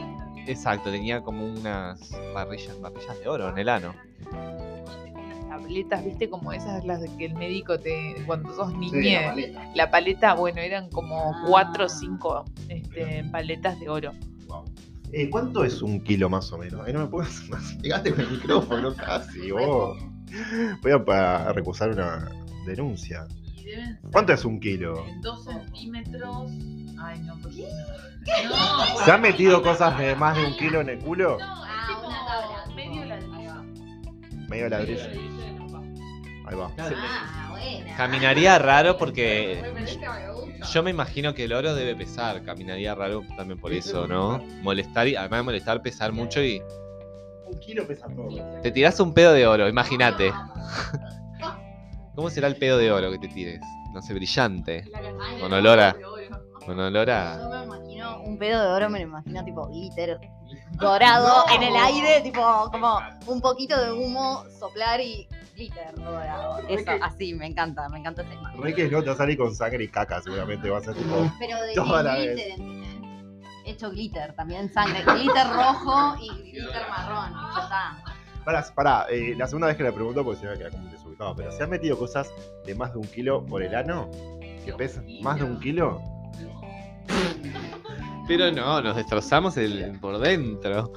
exacto, 0.47 0.89
tenía 0.91 1.21
como 1.21 1.45
unas 1.45 2.11
barrillas, 2.33 2.79
barrillas 2.81 3.19
de 3.19 3.27
oro 3.27 3.49
en 3.49 3.57
el 3.59 3.69
ano. 3.69 3.93
Tabletas, 5.49 6.03
viste, 6.05 6.29
como 6.29 6.51
esas 6.51 6.83
las 6.85 7.01
de 7.01 7.09
que 7.17 7.25
el 7.25 7.35
médico 7.35 7.79
te. 7.79 8.15
cuando 8.25 8.53
sos 8.53 8.71
Sí, 8.71 8.77
niñe. 8.77 9.53
la 9.73 9.89
paleta, 9.89 10.33
bueno, 10.33 10.59
eran 10.59 10.89
como 10.89 11.33
Ah. 11.33 11.43
cuatro 11.47 11.85
o 11.85 11.89
cinco 11.89 12.45
este, 12.69 13.23
paletas 13.31 13.79
de 13.79 13.89
oro. 13.89 14.11
Wow. 14.47 14.65
Eh, 15.13 15.29
¿Cuánto 15.29 15.63
es 15.63 15.81
un 15.81 16.01
kilo 16.01 16.29
más 16.29 16.51
o 16.51 16.57
menos? 16.57 16.87
Eh, 16.87 16.93
no 16.93 16.99
me 17.01 17.07
puedo 17.07 17.27
hacer 17.27 17.49
más. 17.49 17.73
Pegaste 17.81 18.11
con 18.11 18.21
el 18.21 18.31
micrófono 18.31 18.93
casi, 18.95 19.51
vos. 19.51 19.97
Voy 20.81 20.91
a 20.91 21.51
recusar 21.53 21.89
una 21.89 22.29
denuncia. 22.65 23.27
¿Cuánto 24.11 24.33
es 24.33 24.45
un 24.45 24.59
kilo? 24.59 25.05
Dos 25.21 25.43
centímetros. 25.43 26.51
Ay, 26.99 27.19
no, 27.19 27.37
por 27.39 27.51
qué? 27.51 27.67
¿Se 29.03 29.11
han 29.11 29.21
metido 29.21 29.61
cosas 29.61 29.97
de 29.97 30.15
más 30.15 30.37
de 30.37 30.45
un 30.45 30.57
kilo 30.57 30.81
en 30.81 30.89
el 30.89 30.99
culo? 30.99 31.37
Ah, 31.41 32.01
una 32.05 32.25
tabla. 32.25 32.75
Medio 32.75 33.05
ladrillo. 33.05 33.63
Medio 34.47 34.69
ladrillo. 34.69 35.03
Ahí 36.45 36.55
va. 36.55 36.71
Ah, 36.77 37.47
buena. 37.51 37.97
Caminaría 37.97 38.59
raro 38.59 38.97
porque 38.97 39.59
este 39.77 40.05
yo 40.71 40.83
me 40.83 40.91
imagino 40.91 41.33
que 41.33 41.45
el 41.45 41.53
oro 41.53 41.73
debe 41.75 41.95
pesar. 41.95 42.43
Caminaría 42.43 42.95
raro 42.95 43.23
también 43.35 43.59
por 43.59 43.73
eso, 43.73 44.07
¿no? 44.07 44.43
Molestar 44.61 45.07
y 45.07 45.15
además 45.15 45.39
de 45.39 45.43
molestar, 45.43 45.81
pesar 45.81 46.11
mucho 46.11 46.41
y 46.41 46.61
Un 47.47 47.59
kilo 47.59 47.87
pesa 47.87 48.07
todo. 48.07 48.61
te 48.61 48.71
tirás 48.71 48.99
un 48.99 49.13
pedo 49.13 49.33
de 49.33 49.47
oro, 49.47 49.67
imagínate. 49.67 50.33
¿Cómo 52.15 52.29
será 52.29 52.47
el 52.47 52.55
pedo 52.55 52.77
de 52.77 52.91
oro 52.91 53.11
que 53.11 53.19
te 53.19 53.27
tires? 53.27 53.61
No 53.93 54.01
sé, 54.01 54.13
brillante. 54.13 54.85
Con 55.39 55.51
olor 55.51 55.79
a-. 55.79 55.95
Con 56.65 56.79
olor 56.79 57.09
a... 57.09 57.37
Yo 57.37 57.49
me 57.49 57.63
imagino 57.63 58.21
un 58.21 58.37
pedo 58.37 58.61
de 58.61 58.67
oro, 58.69 58.89
me 58.89 58.99
lo 58.99 59.05
imagino 59.05 59.43
tipo 59.43 59.67
glitter 59.67 60.19
dorado 60.73 61.45
en 61.53 61.63
el 61.63 61.75
aire, 61.75 62.21
tipo 62.21 62.41
como 62.71 62.99
un 63.27 63.41
poquito 63.41 63.79
de 63.79 63.91
humo, 63.91 64.43
soplar 64.59 64.99
y 64.99 65.27
glitter 65.55 65.95
dorado. 65.95 66.59
Eso, 66.67 66.91
así, 67.01 67.33
me 67.33 67.47
encanta, 67.47 67.87
me 67.89 67.99
encanta 67.99 68.23
esa 68.23 68.33
imagen. 68.33 68.61
Re 68.61 68.73
que 68.73 68.89
no 68.89 69.01
te 69.01 69.07
va 69.07 69.13
a 69.13 69.17
salir 69.17 69.37
con 69.37 69.55
sangre 69.55 69.83
y 69.83 69.87
caca, 69.87 70.21
seguramente 70.21 70.69
va 70.69 70.79
a 70.79 70.81
ser 70.81 70.95
tipo. 70.95 71.31
Pero 71.39 71.61
de 71.61 71.73
Toda 71.73 72.03
la 72.03 72.19
¿entendés? 72.19 72.84
Hecho 73.65 73.89
glitter, 73.89 74.33
también 74.35 74.71
sangre. 74.71 75.03
Glitter 75.03 75.47
rojo 75.47 76.15
y 76.21 76.29
glitter 76.51 76.87
marrón. 76.89 77.33
Ya 77.55 77.61
está. 77.63 78.03
Pará, 78.45 78.65
pará, 78.75 79.05
eh, 79.09 79.33
la 79.35 79.47
segunda 79.47 79.67
vez 79.67 79.75
que 79.75 79.83
le 79.83 79.91
pregunto, 79.91 80.23
porque 80.23 80.45
no 80.45 80.51
me 80.51 80.57
queda 80.59 80.69
como 80.69 80.83
un 80.83 80.91
desubicado, 80.91 81.35
pero 81.35 81.51
¿se 81.51 81.63
han 81.63 81.69
metido 81.71 81.97
cosas 81.97 82.31
de 82.63 82.75
más 82.75 82.93
de 82.93 82.99
un 82.99 83.07
kilo 83.07 83.43
por 83.43 83.63
el 83.63 83.73
ano? 83.73 84.09
¿Que 84.63 84.71
pesan 84.73 85.05
más 85.21 85.39
de 85.39 85.45
un 85.45 85.59
kilo? 85.59 85.99
Pero 88.27 88.51
no, 88.51 88.81
nos 88.81 88.95
destrozamos 88.95 89.57
el 89.57 89.99
por 89.99 90.19
dentro. 90.19 90.91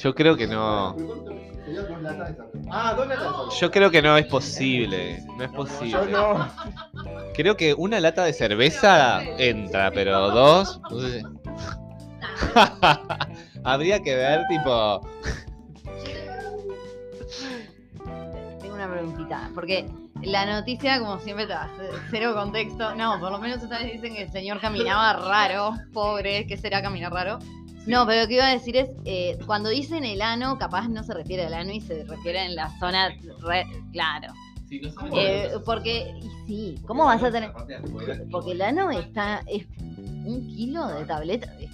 Yo 0.00 0.14
creo 0.14 0.36
que 0.36 0.46
no. 0.46 0.96
Ah, 2.70 2.94
dos 2.94 3.06
latas 3.06 3.26
de 3.26 3.38
cerveza. 3.38 3.60
Yo 3.60 3.70
creo 3.70 3.90
que 3.90 4.02
no 4.02 4.16
es 4.16 4.26
posible. 4.26 5.22
No 5.36 5.44
es 5.44 5.50
Yo 5.50 5.56
posible. 5.56 6.12
no. 6.12 6.48
Creo 7.34 7.56
que 7.56 7.74
una 7.74 8.00
lata 8.00 8.24
de 8.24 8.32
cerveza 8.32 9.22
entra, 9.38 9.90
pero 9.92 10.30
dos. 10.30 10.80
no 10.90 11.00
sé. 11.00 11.22
Habría 13.64 14.00
que 14.02 14.14
ver, 14.14 14.40
tipo. 14.48 15.00
Tengo 18.60 18.74
una 18.74 18.90
preguntita, 18.90 19.50
porque 19.54 19.86
la 20.22 20.46
noticia, 20.46 20.98
como 20.98 21.18
siempre, 21.18 21.46
te 21.46 21.52
da 21.52 21.70
cero 22.10 22.34
contexto. 22.34 22.94
No, 22.94 23.18
por 23.20 23.30
lo 23.32 23.38
menos 23.38 23.62
esta 23.62 23.78
vez 23.78 23.92
dicen 23.92 24.14
que 24.14 24.22
el 24.22 24.30
señor 24.32 24.60
caminaba 24.60 25.12
raro, 25.14 25.74
pobre, 25.92 26.46
¿qué 26.46 26.56
será 26.56 26.82
caminar 26.82 27.12
raro? 27.12 27.38
No, 27.86 28.06
pero 28.06 28.22
lo 28.22 28.28
que 28.28 28.34
iba 28.34 28.46
a 28.46 28.50
decir 28.52 28.76
es, 28.76 28.90
eh, 29.06 29.38
cuando 29.46 29.70
dicen 29.70 30.04
el 30.04 30.20
ano, 30.20 30.58
capaz 30.58 30.88
no 30.88 31.02
se 31.02 31.14
refiere 31.14 31.46
al 31.46 31.54
ano 31.54 31.72
y 31.72 31.80
se 31.80 32.04
refiere 32.04 32.44
en 32.44 32.54
la 32.54 32.68
zona, 32.78 33.08
re- 33.40 33.66
claro. 33.92 34.32
Eh, 35.14 35.50
porque, 35.64 36.14
y 36.22 36.30
sí, 36.46 36.78
¿cómo 36.86 37.06
vas 37.06 37.22
a 37.22 37.30
tener? 37.30 37.50
Porque 38.30 38.52
el 38.52 38.62
ano 38.62 38.90
está, 38.90 39.42
es 39.46 39.66
un 39.98 40.46
kilo 40.46 40.86
de 40.88 41.04
tableta, 41.06 41.52
es 41.58 41.70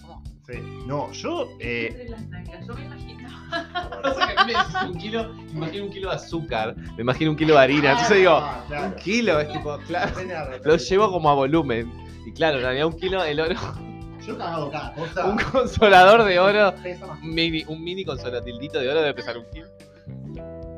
Sí. 0.47 0.59
No, 0.87 1.11
yo. 1.13 1.49
eh, 1.61 1.89
Entre 1.91 2.09
las 2.09 2.29
nalgas, 2.29 2.67
Yo 2.67 2.75
me 4.47 4.53
decís 4.53 4.77
un 4.87 4.95
kilo, 4.99 5.33
me 5.35 5.53
imagino 5.53 5.85
un 5.85 5.91
kilo 5.91 6.11
de 6.11 6.17
azúcar, 6.17 6.77
me 6.97 7.03
imagino 7.03 7.31
un 7.33 7.37
kilo 7.37 7.55
de 7.55 7.61
harina. 7.61 7.91
Entonces 7.93 8.19
digo, 8.19 8.33
ah, 8.33 8.65
claro. 8.69 8.87
un 8.87 8.95
kilo 8.95 9.41
es 9.41 9.53
tipo, 9.53 9.79
claro, 9.87 10.13
lo 10.65 10.77
llevo 10.77 11.11
como 11.11 11.31
a 11.31 11.35
volumen. 11.35 11.93
Y 12.27 12.33
claro, 12.33 12.57
en 12.59 12.63
realidad 12.63 12.87
un 12.87 12.99
kilo 12.99 13.23
el 13.25 13.41
oro, 13.41 13.55
Yo 14.27 14.35
he 14.35 14.37
cagado 14.37 14.71
cada 14.71 14.93
cosa. 14.95 15.27
un 15.27 15.39
consolador 15.39 16.25
de 16.25 16.39
oro, 16.39 16.75
mini, 17.23 17.65
un 17.69 17.83
mini 17.83 18.05
consolatildito 18.05 18.81
de 18.81 18.89
oro 18.89 19.01
debe 19.01 19.15
pesar 19.15 19.37
un 19.39 19.47
kilo. 19.51 19.69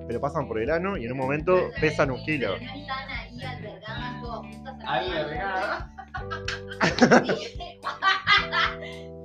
Pero 0.09 0.21
pasan 0.21 0.49
por 0.49 0.59
el 0.61 0.71
ano 0.71 0.97
y 0.97 1.05
en 1.05 1.13
un 1.13 1.19
momento 1.19 1.69
pesan 1.81 2.11
un 2.11 2.25
kilo. 2.25 2.55
Pero 2.59 2.73
no 2.73 2.81
están 2.81 3.11
ahí 3.11 3.41
albergadas 3.47 4.21
todas 4.23 4.41
juntas 4.41 4.75
Albergadas. 4.87 5.85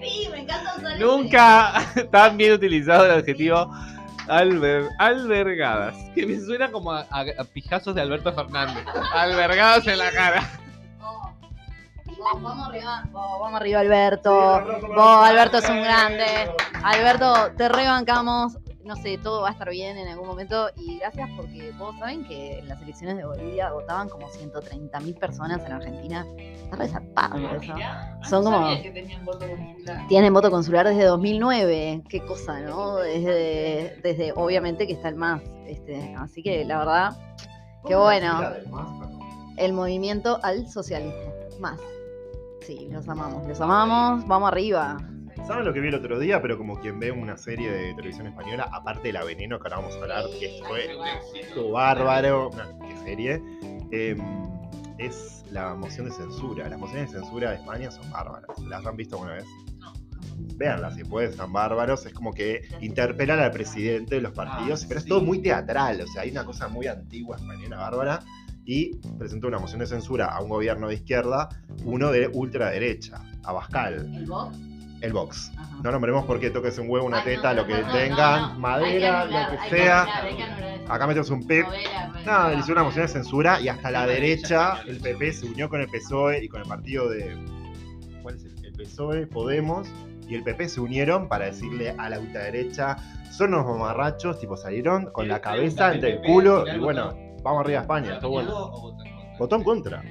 Sí, 0.02 0.28
me 0.32 0.40
encanta 0.42 0.76
usar. 0.78 1.00
Nunca 1.00 1.74
tan 2.12 2.38
bien 2.38 2.54
utilizado 2.54 3.06
el 3.06 3.12
adjetivo 3.12 3.72
alber- 4.28 4.90
albergadas. 5.00 5.96
Que 6.14 6.26
me 6.26 6.40
suena 6.40 6.70
como 6.72 6.92
a, 6.92 7.02
a- 7.10 7.22
a 7.40 7.44
pijazos 7.46 7.96
de 7.96 8.02
Alberto 8.02 8.34
Fernández. 8.34 8.84
Albergadas 9.14 9.88
en 9.88 9.98
la 9.98 10.12
cara. 10.12 10.44
Vamos 12.42 12.68
arriba, 12.70 13.04
vamos 13.12 13.54
arriba 13.54 13.80
Alberto. 13.82 14.62
Vos, 14.96 15.28
Alberto 15.28 15.58
es 15.58 15.70
un 15.70 15.82
grande. 15.82 16.26
Alberto, 16.84 17.52
te 17.58 17.68
rebancamos. 17.70 18.58
No 18.84 18.96
sé, 18.98 19.18
todo 19.18 19.42
va 19.44 19.50
a 19.50 19.52
estar 19.54 19.70
bien 19.70 19.98
en 19.98 20.08
algún 20.10 20.28
momento. 20.28 20.68
Y 20.76 20.98
gracias 21.00 21.30
porque 21.38 21.72
vos 21.78 21.98
saben 22.00 22.26
que 22.26 22.60
en 22.60 22.68
las 22.68 22.82
elecciones 22.82 23.16
de 23.16 23.24
Bolivia 23.26 23.72
votaban 23.72 24.10
como 24.10 24.28
130 24.28 25.00
mil 25.00 25.16
personas 25.16 25.66
en 25.66 25.72
Argentina. 25.72 26.26
Está 26.38 26.76
re 26.76 26.88
zarpado 26.90 27.38
eso. 27.38 27.74
Son 28.30 28.44
No 28.44 28.52
como- 28.52 28.68
voto 29.26 29.48
consular. 29.48 30.08
Tienen 30.10 30.34
voto 30.34 30.52
consular 30.52 30.88
desde 30.88 31.06
2009. 31.06 32.04
Qué 32.10 32.26
cosa, 32.26 32.60
¿no? 32.60 32.98
Desde, 32.98 34.00
desde 34.04 34.34
obviamente 34.36 34.86
que 34.86 34.94
está 34.94 35.08
el 35.10 35.16
MAS. 35.16 35.42
Este, 35.66 36.14
así 36.18 36.44
que 36.44 36.66
la 36.66 36.80
verdad, 36.80 37.18
Qué 37.88 37.96
bueno. 37.96 38.42
el 39.58 39.72
movimiento 39.74 40.40
al 40.44 40.68
socialismo. 40.68 41.20
Más. 41.60 41.80
Sí, 42.62 42.90
los 42.92 43.08
amamos. 43.08 43.48
Los 43.48 43.62
amamos. 43.62 44.28
Vamos 44.28 44.50
arriba. 44.52 44.98
¿Saben 45.48 45.66
lo 45.66 45.74
que 45.74 45.82
vi 45.82 45.90
el 45.90 45.96
otro 45.96 46.20
día? 46.20 46.42
Pero 46.42 46.58
como 46.58 46.80
quien 46.80 47.00
ve 47.00 47.12
una 47.12 47.38
serie 47.38 47.70
de 47.72 47.94
televisión 47.96 48.28
española, 48.28 48.70
aparte 48.72 49.08
de 49.10 49.14
La 49.14 49.24
Veneno, 49.26 49.60
que 49.60 49.68
ahora 49.68 49.78
vamos 49.78 49.96
a 49.98 50.02
hablar, 50.02 50.24
que 50.40 50.62
fue 50.66 50.90
estuvo 51.40 51.72
bárbaro, 51.72 52.50
qué 52.88 52.98
serie, 53.04 53.42
eh, 53.92 54.16
es 54.98 55.44
la 55.52 55.76
moción 55.76 56.06
de 56.06 56.14
censura. 56.14 56.70
Las 56.70 56.80
mociones 56.80 57.12
de 57.12 57.20
censura 57.20 57.50
de 57.52 57.58
España 57.58 57.92
son 57.92 58.10
bárbaras. 58.12 58.58
¿Las 58.68 58.86
han 58.86 58.96
visto 58.96 59.16
alguna 59.16 59.34
vez? 59.34 59.46
Véanlas 60.56 60.96
si 60.96 61.04
pueden, 61.04 61.32
están 61.32 61.52
bárbaros. 61.52 62.06
Es 62.06 62.14
como 62.14 62.32
que 62.32 62.62
interpelan 62.80 63.40
al 63.40 63.52
presidente 63.52 64.16
de 64.16 64.22
los 64.22 64.32
partidos, 64.32 64.84
Ah, 64.84 64.86
pero 64.88 65.00
es 65.00 65.06
todo 65.06 65.22
muy 65.22 65.40
teatral. 65.40 66.00
O 66.02 66.08
sea, 66.08 66.22
hay 66.22 66.32
una 66.32 66.46
cosa 66.46 66.70
muy 66.70 66.88
antigua 66.88 67.36
española 67.36 67.78
bárbara. 67.78 68.20
Y 68.66 68.96
presentó 69.18 69.48
una 69.48 69.60
moción 69.60 69.82
de 69.82 69.88
censura 69.88 70.28
a 70.28 70.42
un 70.42 70.48
gobierno 70.48 70.88
de 70.88 70.94
izquierda, 70.94 71.50
uno 71.84 72.12
de 72.12 72.30
ultraderecha, 72.34 73.22
Abascal, 73.44 74.10
¿El 74.16 74.26
Vox? 74.26 74.58
El. 75.04 75.52
Ajá. 75.58 75.78
No 75.84 75.92
nombremos 75.92 76.26
por 76.26 76.40
qué 76.40 76.50
toques 76.50 76.78
un 76.80 76.90
huevo, 76.90 77.06
una 77.06 77.20
Ay, 77.20 77.36
teta, 77.36 77.54
no, 77.54 77.62
lo 77.62 77.68
que 77.68 77.82
no, 77.82 77.92
tengan, 77.92 78.42
no, 78.42 78.54
no. 78.54 78.60
madera, 78.60 79.22
anular, 79.22 79.52
lo 79.52 79.60
que 79.62 79.70
sea. 79.70 80.08
que 80.36 80.44
anular. 80.44 80.82
Acá 80.90 81.08
metemos 81.08 81.30
un 81.30 81.40
No, 81.40 81.46
novela. 81.46 82.50
le 82.50 82.58
hicieron 82.58 82.72
una 82.72 82.84
moción 82.84 83.06
de 83.06 83.12
censura 83.12 83.60
y 83.62 83.68
hasta 83.68 83.92
la 83.92 84.06
derecha, 84.08 84.82
el 84.88 85.00
PP 85.00 85.34
se 85.34 85.46
unió 85.48 85.70
con 85.70 85.82
el 85.82 85.88
PSOE 85.90 86.44
y 86.44 86.48
con 86.48 86.62
el 86.62 86.68
partido 86.68 87.10
de. 87.10 87.36
¿Cuál 88.22 88.36
es 88.36 88.46
el? 88.46 88.66
El 88.66 88.74
PSOE, 88.74 89.28
Podemos 89.28 89.88
y 90.28 90.36
el 90.36 90.44
PP 90.44 90.70
se 90.70 90.80
unieron 90.80 91.28
para 91.28 91.46
decirle 91.46 91.94
a 91.98 92.10
la 92.10 92.20
ultraderecha: 92.20 92.96
son 93.32 93.54
unos 93.54 93.66
mamarrachos, 93.66 94.40
tipo 94.40 94.56
salieron 94.58 95.12
con 95.12 95.28
la 95.28 95.42
cabeza 95.42 95.94
entre 95.94 96.14
el 96.14 96.22
culo 96.22 96.66
y 96.74 96.80
bueno, 96.80 97.14
vamos 97.44 97.62
arriba 97.62 97.80
a 97.80 97.82
España, 97.82 98.20
todo 98.20 98.32
bueno. 98.32 98.98
Votó 99.38 99.56
en 99.58 99.64
contra. 99.64 100.02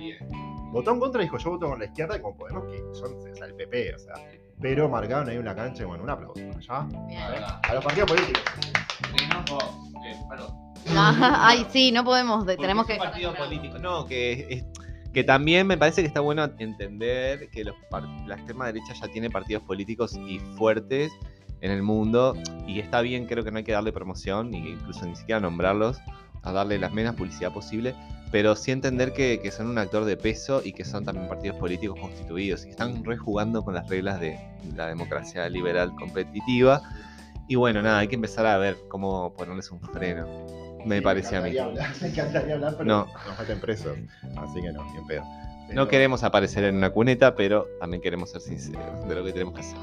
Votó 0.71 0.91
en 0.93 1.01
contra 1.01 1.23
y 1.23 1.25
dijo: 1.25 1.39
Yo 1.39 1.51
voto 1.51 1.69
con 1.69 1.79
la 1.79 1.85
izquierda 1.87 2.17
y 2.17 2.21
con 2.21 2.37
Podemos, 2.37 2.65
que 2.67 2.79
son 2.93 3.15
o 3.17 3.35
sea, 3.35 3.47
el 3.47 3.55
PP, 3.55 3.95
o 3.95 3.99
sea. 3.99 4.15
Pero 4.63 4.89
marcaron 4.89 5.29
ahí 5.29 5.37
una 5.39 5.55
cancha 5.55 5.83
y 5.83 5.87
bueno, 5.87 6.05
un 6.05 6.11
aplauso 6.11 6.41
para 6.69 6.81
allá. 6.83 6.89
Bien. 7.09 7.21
A 7.21 7.75
los 7.75 7.85
partidos 7.85 8.09
políticos. 8.11 8.43
Ajá, 10.97 11.47
Ay, 11.49 11.67
sí, 11.71 11.93
no 11.93 12.05
podemos. 12.05 12.47
de- 12.47 12.57
tenemos 12.57 12.87
que. 12.87 12.97
partido 12.97 13.35
político. 13.35 13.79
No, 13.79 14.07
que, 14.07 14.47
es- 14.51 14.65
que 15.13 15.25
también 15.25 15.67
me 15.67 15.77
parece 15.77 16.01
que 16.03 16.07
está 16.09 16.21
bueno 16.21 16.45
entender 16.59 17.51
que 17.51 17.65
los 17.65 17.75
la 18.27 18.37
extrema 18.37 18.67
derecha 18.67 18.95
ya 18.95 19.09
tiene 19.09 19.29
partidos 19.31 19.63
políticos 19.65 20.15
y 20.27 20.39
fuertes 20.57 21.13
en 21.61 21.71
el 21.71 21.83
mundo. 21.83 22.35
Y 22.67 22.81
está 22.81 23.01
bien, 23.01 23.27
creo 23.27 23.45
que 23.45 23.51
no 23.51 23.59
hay 23.59 23.65
que 23.65 23.73
darle 23.73 23.93
promoción, 23.93 24.51
ni 24.51 24.59
incluso 24.59 25.05
ni 25.07 25.15
siquiera 25.17 25.41
nombrarlos, 25.41 25.99
a 26.43 26.53
darle 26.53 26.79
la 26.79 26.89
menos 26.89 27.15
publicidad 27.17 27.53
posible. 27.53 27.95
Pero 28.33 28.57
sí 28.57 28.71
entender 28.73 29.13
que, 29.13 29.39
que 29.41 29.51
son 29.53 29.69
un 29.69 29.79
actor 29.79 30.05
de 30.07 30.17
peso 30.17 30.63
y 30.65 30.73
que 30.73 30.85
son 30.85 31.05
también 31.05 31.29
partidos 31.29 31.57
políticos 31.59 31.99
constituidos 32.01 32.65
y 32.67 32.71
están 32.71 33.05
rejugando 33.05 33.63
con 33.63 33.75
las 33.75 33.89
reglas 33.89 34.19
de 34.21 34.39
la 34.75 34.89
democracia 34.89 35.49
liberal 35.49 35.93
competitiva. 35.95 36.83
Y 37.47 37.57
bueno, 37.57 37.83
nada, 37.83 37.99
hay 37.99 38.09
que 38.09 38.15
empezar 38.15 38.47
a 38.47 38.57
ver 38.57 38.77
cómo 38.89 39.35
ponerles 39.35 39.71
un 39.71 39.81
freno. 39.81 40.27
Me 40.87 40.97
Sí, 40.97 41.01
parece 41.03 41.37
a 41.37 41.43
mí. 41.43 41.57
hablar, 41.59 41.91
Me 42.01 42.09
encantaría 42.09 42.55
hablar, 42.55 42.73
pero 42.79 42.85
No. 42.89 43.07
nos 43.29 43.39
meten 43.39 43.61
presos. 43.61 43.97
Así 44.37 44.61
que 44.63 44.73
no, 44.73 44.83
bien 44.93 45.07
pedo. 45.07 45.23
No 45.23 45.69
Pero- 45.69 45.89
queremos 45.89 46.23
aparecer 46.25 46.65
en 46.65 46.77
una 46.77 46.91
cuneta, 46.91 47.35
pero 47.35 47.67
también 47.81 48.03
queremos 48.03 48.31
ser 48.31 48.41
sinceros 48.41 49.07
de 49.09 49.15
lo 49.15 49.23
que 49.25 49.33
tenemos 49.33 49.55
que 49.55 49.61
hacer. 49.61 49.79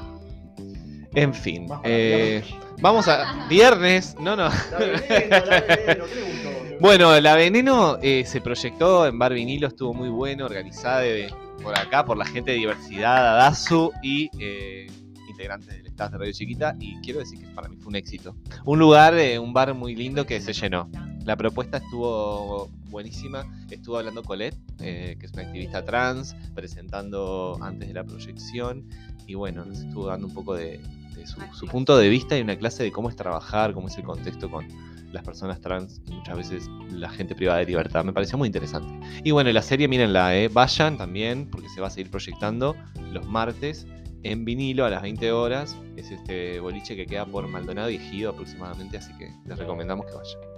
En 1.14 1.34
fin, 1.34 1.66
eh, 1.84 2.42
vamos 2.80 3.08
a. 3.08 3.46
Viernes, 3.48 4.16
no, 4.20 4.36
no. 4.36 4.48
La 4.48 4.78
veneno, 4.78 5.44
la 5.46 5.60
veneno, 5.60 6.04
¿qué? 6.06 6.76
Bueno, 6.80 7.20
La 7.20 7.34
Veneno 7.34 7.98
eh, 8.00 8.24
se 8.24 8.40
proyectó 8.40 9.06
en 9.06 9.18
Bar 9.18 9.34
Vinilo, 9.34 9.68
estuvo 9.68 9.92
muy 9.92 10.08
bueno, 10.08 10.46
organizada 10.46 11.00
de- 11.00 11.30
por 11.62 11.78
acá, 11.78 12.06
por 12.06 12.16
la 12.16 12.24
gente 12.24 12.52
de 12.52 12.56
Diversidad, 12.56 13.34
Adazu 13.36 13.92
y 14.02 14.30
eh, 14.38 14.86
integrantes 15.28 15.68
del 15.76 15.86
staff 15.88 16.12
de 16.12 16.16
Radio 16.18 16.32
Chiquita. 16.32 16.74
Y 16.80 16.98
quiero 17.02 17.18
decir 17.20 17.38
que 17.38 17.46
para 17.48 17.68
mí 17.68 17.76
fue 17.76 17.88
un 17.88 17.96
éxito. 17.96 18.34
Un 18.64 18.78
lugar, 18.78 19.12
eh, 19.18 19.38
un 19.38 19.52
bar 19.52 19.74
muy 19.74 19.94
lindo 19.94 20.24
que 20.24 20.40
se 20.40 20.54
llenó. 20.54 20.88
La 21.24 21.36
propuesta 21.36 21.78
estuvo 21.78 22.68
buenísima. 22.88 23.44
Estuvo 23.70 23.98
hablando 23.98 24.22
Colette, 24.22 24.56
eh, 24.80 25.16
que 25.18 25.26
es 25.26 25.32
una 25.32 25.42
activista 25.42 25.84
trans, 25.84 26.34
presentando 26.54 27.58
antes 27.60 27.88
de 27.88 27.94
la 27.94 28.04
proyección. 28.04 28.88
Y 29.26 29.34
bueno, 29.34 29.64
nos 29.64 29.80
estuvo 29.80 30.06
dando 30.06 30.26
un 30.26 30.34
poco 30.34 30.54
de, 30.54 30.80
de 31.14 31.26
su, 31.26 31.40
su 31.52 31.66
punto 31.66 31.96
de 31.96 32.08
vista 32.08 32.36
y 32.38 32.40
una 32.42 32.56
clase 32.56 32.82
de 32.82 32.92
cómo 32.92 33.08
es 33.08 33.16
trabajar, 33.16 33.74
cómo 33.74 33.88
es 33.88 33.96
el 33.96 34.04
contexto 34.04 34.50
con 34.50 34.66
las 35.12 35.24
personas 35.24 35.60
trans 35.60 36.00
y 36.06 36.12
muchas 36.12 36.36
veces 36.36 36.68
la 36.92 37.10
gente 37.10 37.34
privada 37.34 37.58
de 37.58 37.66
libertad. 37.66 38.04
Me 38.04 38.12
pareció 38.12 38.38
muy 38.38 38.46
interesante. 38.46 38.92
Y 39.24 39.30
bueno, 39.30 39.50
la 39.52 39.62
serie, 39.62 39.88
mírenla, 39.88 40.36
eh, 40.36 40.48
vayan 40.48 40.96
también, 40.96 41.48
porque 41.50 41.68
se 41.68 41.80
va 41.80 41.88
a 41.88 41.90
seguir 41.90 42.10
proyectando 42.10 42.76
los 43.12 43.26
martes 43.26 43.86
en 44.22 44.44
vinilo 44.44 44.84
a 44.84 44.90
las 44.90 45.02
20 45.02 45.32
horas. 45.32 45.76
Es 45.96 46.10
este 46.10 46.60
boliche 46.60 46.96
que 46.96 47.06
queda 47.06 47.26
por 47.26 47.46
Maldonado 47.48 47.90
y 47.90 47.96
Ejido 47.96 48.30
aproximadamente, 48.30 48.98
así 48.98 49.12
que 49.18 49.32
les 49.46 49.58
recomendamos 49.58 50.06
que 50.06 50.12
vayan. 50.12 50.49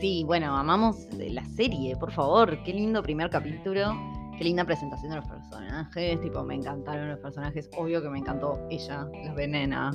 Sí, 0.00 0.24
bueno, 0.24 0.56
amamos 0.56 1.08
la 1.18 1.44
serie, 1.44 1.94
por 1.94 2.10
favor. 2.10 2.62
Qué 2.64 2.72
lindo 2.72 3.02
primer 3.02 3.28
capítulo. 3.28 3.94
Qué 4.38 4.44
linda 4.44 4.64
presentación 4.64 5.10
de 5.10 5.16
los 5.16 5.28
personajes. 5.28 6.18
Tipo, 6.22 6.42
me 6.42 6.54
encantaron 6.54 7.10
los 7.10 7.18
personajes. 7.18 7.68
Obvio 7.76 8.00
que 8.00 8.08
me 8.08 8.18
encantó 8.18 8.58
ella, 8.70 9.06
la 9.22 9.34
venena. 9.34 9.90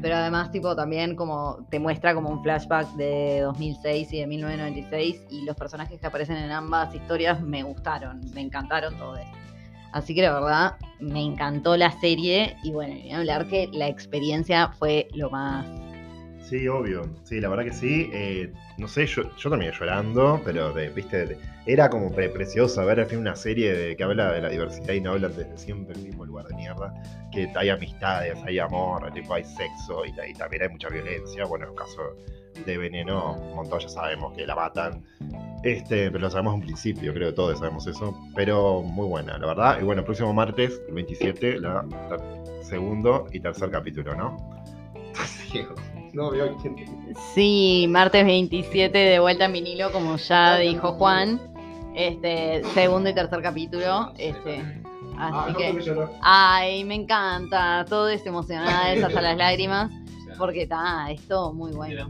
Pero 0.00 0.16
además, 0.16 0.50
tipo, 0.50 0.74
también 0.74 1.14
como 1.14 1.66
te 1.70 1.78
muestra 1.78 2.14
como 2.14 2.30
un 2.30 2.42
flashback 2.42 2.94
de 2.94 3.40
2006 3.40 4.10
y 4.14 4.20
de 4.20 4.26
1996. 4.26 5.26
Y 5.28 5.44
los 5.44 5.54
personajes 5.56 6.00
que 6.00 6.06
aparecen 6.06 6.38
en 6.38 6.50
ambas 6.50 6.94
historias 6.94 7.42
me 7.42 7.62
gustaron. 7.62 8.22
Me 8.32 8.40
encantaron 8.40 8.96
todos. 8.96 9.20
Así 9.92 10.14
que 10.14 10.22
la 10.22 10.32
verdad, 10.32 10.76
me 11.00 11.20
encantó 11.20 11.76
la 11.76 11.90
serie. 12.00 12.56
Y 12.62 12.72
bueno, 12.72 12.94
ni 12.94 13.12
hablar 13.12 13.46
que 13.48 13.68
la 13.74 13.88
experiencia 13.88 14.68
fue 14.68 15.08
lo 15.12 15.28
más 15.28 15.66
Sí, 16.50 16.66
obvio. 16.66 17.02
Sí, 17.22 17.40
la 17.40 17.48
verdad 17.48 17.62
que 17.64 17.72
sí. 17.72 18.10
Eh, 18.12 18.52
no 18.76 18.88
sé, 18.88 19.06
yo, 19.06 19.22
yo 19.36 19.50
terminé 19.50 19.70
llorando, 19.70 20.40
pero 20.44 20.72
de, 20.72 20.88
viste, 20.90 21.38
era 21.64 21.88
como 21.88 22.10
pre- 22.12 22.28
precioso 22.28 22.84
ver 22.84 22.98
al 22.98 23.06
fin 23.06 23.20
una 23.20 23.36
serie 23.36 23.72
de, 23.72 23.96
que 23.96 24.02
habla 24.02 24.32
de 24.32 24.40
la 24.40 24.48
diversidad 24.48 24.94
y 24.94 25.00
no 25.00 25.12
habla 25.12 25.28
desde 25.28 25.56
siempre 25.56 25.94
el 25.94 26.02
mismo 26.02 26.24
lugar 26.26 26.46
de 26.48 26.56
mierda. 26.56 26.92
Que 27.30 27.48
hay 27.54 27.68
amistades, 27.68 28.36
hay 28.44 28.58
amor, 28.58 29.12
tipo, 29.12 29.32
hay 29.34 29.44
sexo 29.44 30.04
y, 30.04 30.12
también 30.34 30.62
hay 30.64 30.68
mucha 30.70 30.88
violencia. 30.88 31.44
Bueno, 31.44 31.66
en 31.66 31.70
el 31.70 31.76
caso 31.76 32.02
de 32.66 32.78
Veneno, 32.78 33.34
un 33.34 33.54
montón 33.54 33.78
ya 33.78 33.88
sabemos 33.88 34.36
que 34.36 34.44
la 34.44 34.56
matan. 34.56 35.04
Este, 35.62 36.10
pero 36.10 36.18
lo 36.18 36.30
sabemos 36.30 36.54
un 36.54 36.62
principio, 36.62 37.14
creo 37.14 37.28
que 37.28 37.36
todos 37.36 37.60
sabemos 37.60 37.86
eso. 37.86 38.12
Pero 38.34 38.82
muy 38.82 39.06
buena, 39.06 39.38
la 39.38 39.46
verdad. 39.46 39.78
Y 39.80 39.84
bueno, 39.84 40.00
el 40.00 40.04
próximo 40.04 40.34
martes, 40.34 40.82
el 40.88 40.94
27, 40.94 41.60
la 41.60 41.86
ter- 42.08 42.64
segundo 42.64 43.26
y 43.32 43.38
tercer 43.38 43.70
capítulo, 43.70 44.16
¿no? 44.16 44.36
Ciego. 45.26 45.76
No 46.12 46.30
veo 46.30 46.56
quién. 46.56 46.76
Sí, 47.34 47.86
martes 47.88 48.24
27 48.24 48.96
de 48.96 49.18
vuelta 49.18 49.44
en 49.44 49.52
vinilo, 49.52 49.92
como 49.92 50.16
ya 50.16 50.58
dijo 50.58 50.92
Juan. 50.92 51.40
Este, 51.94 52.62
segundo 52.74 53.10
y 53.10 53.14
tercer 53.14 53.42
capítulo. 53.42 54.12
Este, 54.16 54.62
Ah, 55.20 55.44
así 55.44 55.54
que. 55.54 56.08
Ay, 56.22 56.84
me 56.84 56.94
encanta. 56.94 57.84
Todo 57.88 58.08
es 58.08 58.24
emocionada, 58.24 58.94
es 58.94 59.04
hasta 59.04 59.20
las 59.20 59.36
lágrimas. 59.36 59.90
Porque 60.38 60.62
está, 60.62 61.10
es 61.10 61.20
todo 61.28 61.52
muy 61.52 61.72
bueno. 61.72 62.08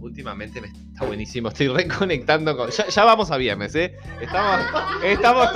Últimamente 0.00 0.60
me 0.60 0.66
está 0.66 1.06
buenísimo, 1.06 1.48
estoy 1.48 1.68
reconectando 1.68 2.56
con. 2.56 2.70
Ya, 2.70 2.88
ya 2.88 3.04
vamos 3.04 3.30
a 3.30 3.36
viernes, 3.36 3.74
¿eh? 3.76 3.96
Estamos. 4.20 4.60
Estamos 5.04 5.48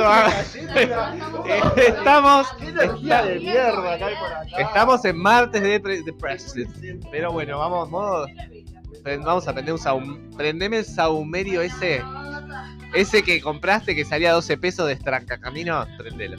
Estamos. 1.77 2.47
energía 2.63 3.23
de 3.25 3.39
mierda 3.41 3.99
que 3.99 4.05
hay 4.05 4.15
por 4.15 4.33
acá. 4.33 4.69
Estamos 4.69 5.05
en 5.05 5.17
martes 5.19 5.63
de, 5.63 5.81
pre- 5.81 6.03
de. 6.03 6.99
Pero 7.11 7.33
bueno, 7.33 7.59
vamos, 7.59 7.91
vamos, 7.91 8.29
vamos 9.25 9.49
a 9.49 9.53
prender 9.53 9.75
un 9.75 9.81
saum. 9.81 10.31
Prendeme 10.37 10.79
el 10.79 10.85
saumerio 10.85 11.61
ese. 11.63 12.03
Ese 12.95 13.23
que 13.25 13.41
compraste 13.41 13.95
que 13.97 14.05
salía 14.05 14.33
12 14.33 14.57
pesos 14.59 14.87
de 14.87 14.93
Estranca 14.93 15.39
Camino. 15.39 15.85
Prendelo. 15.99 16.37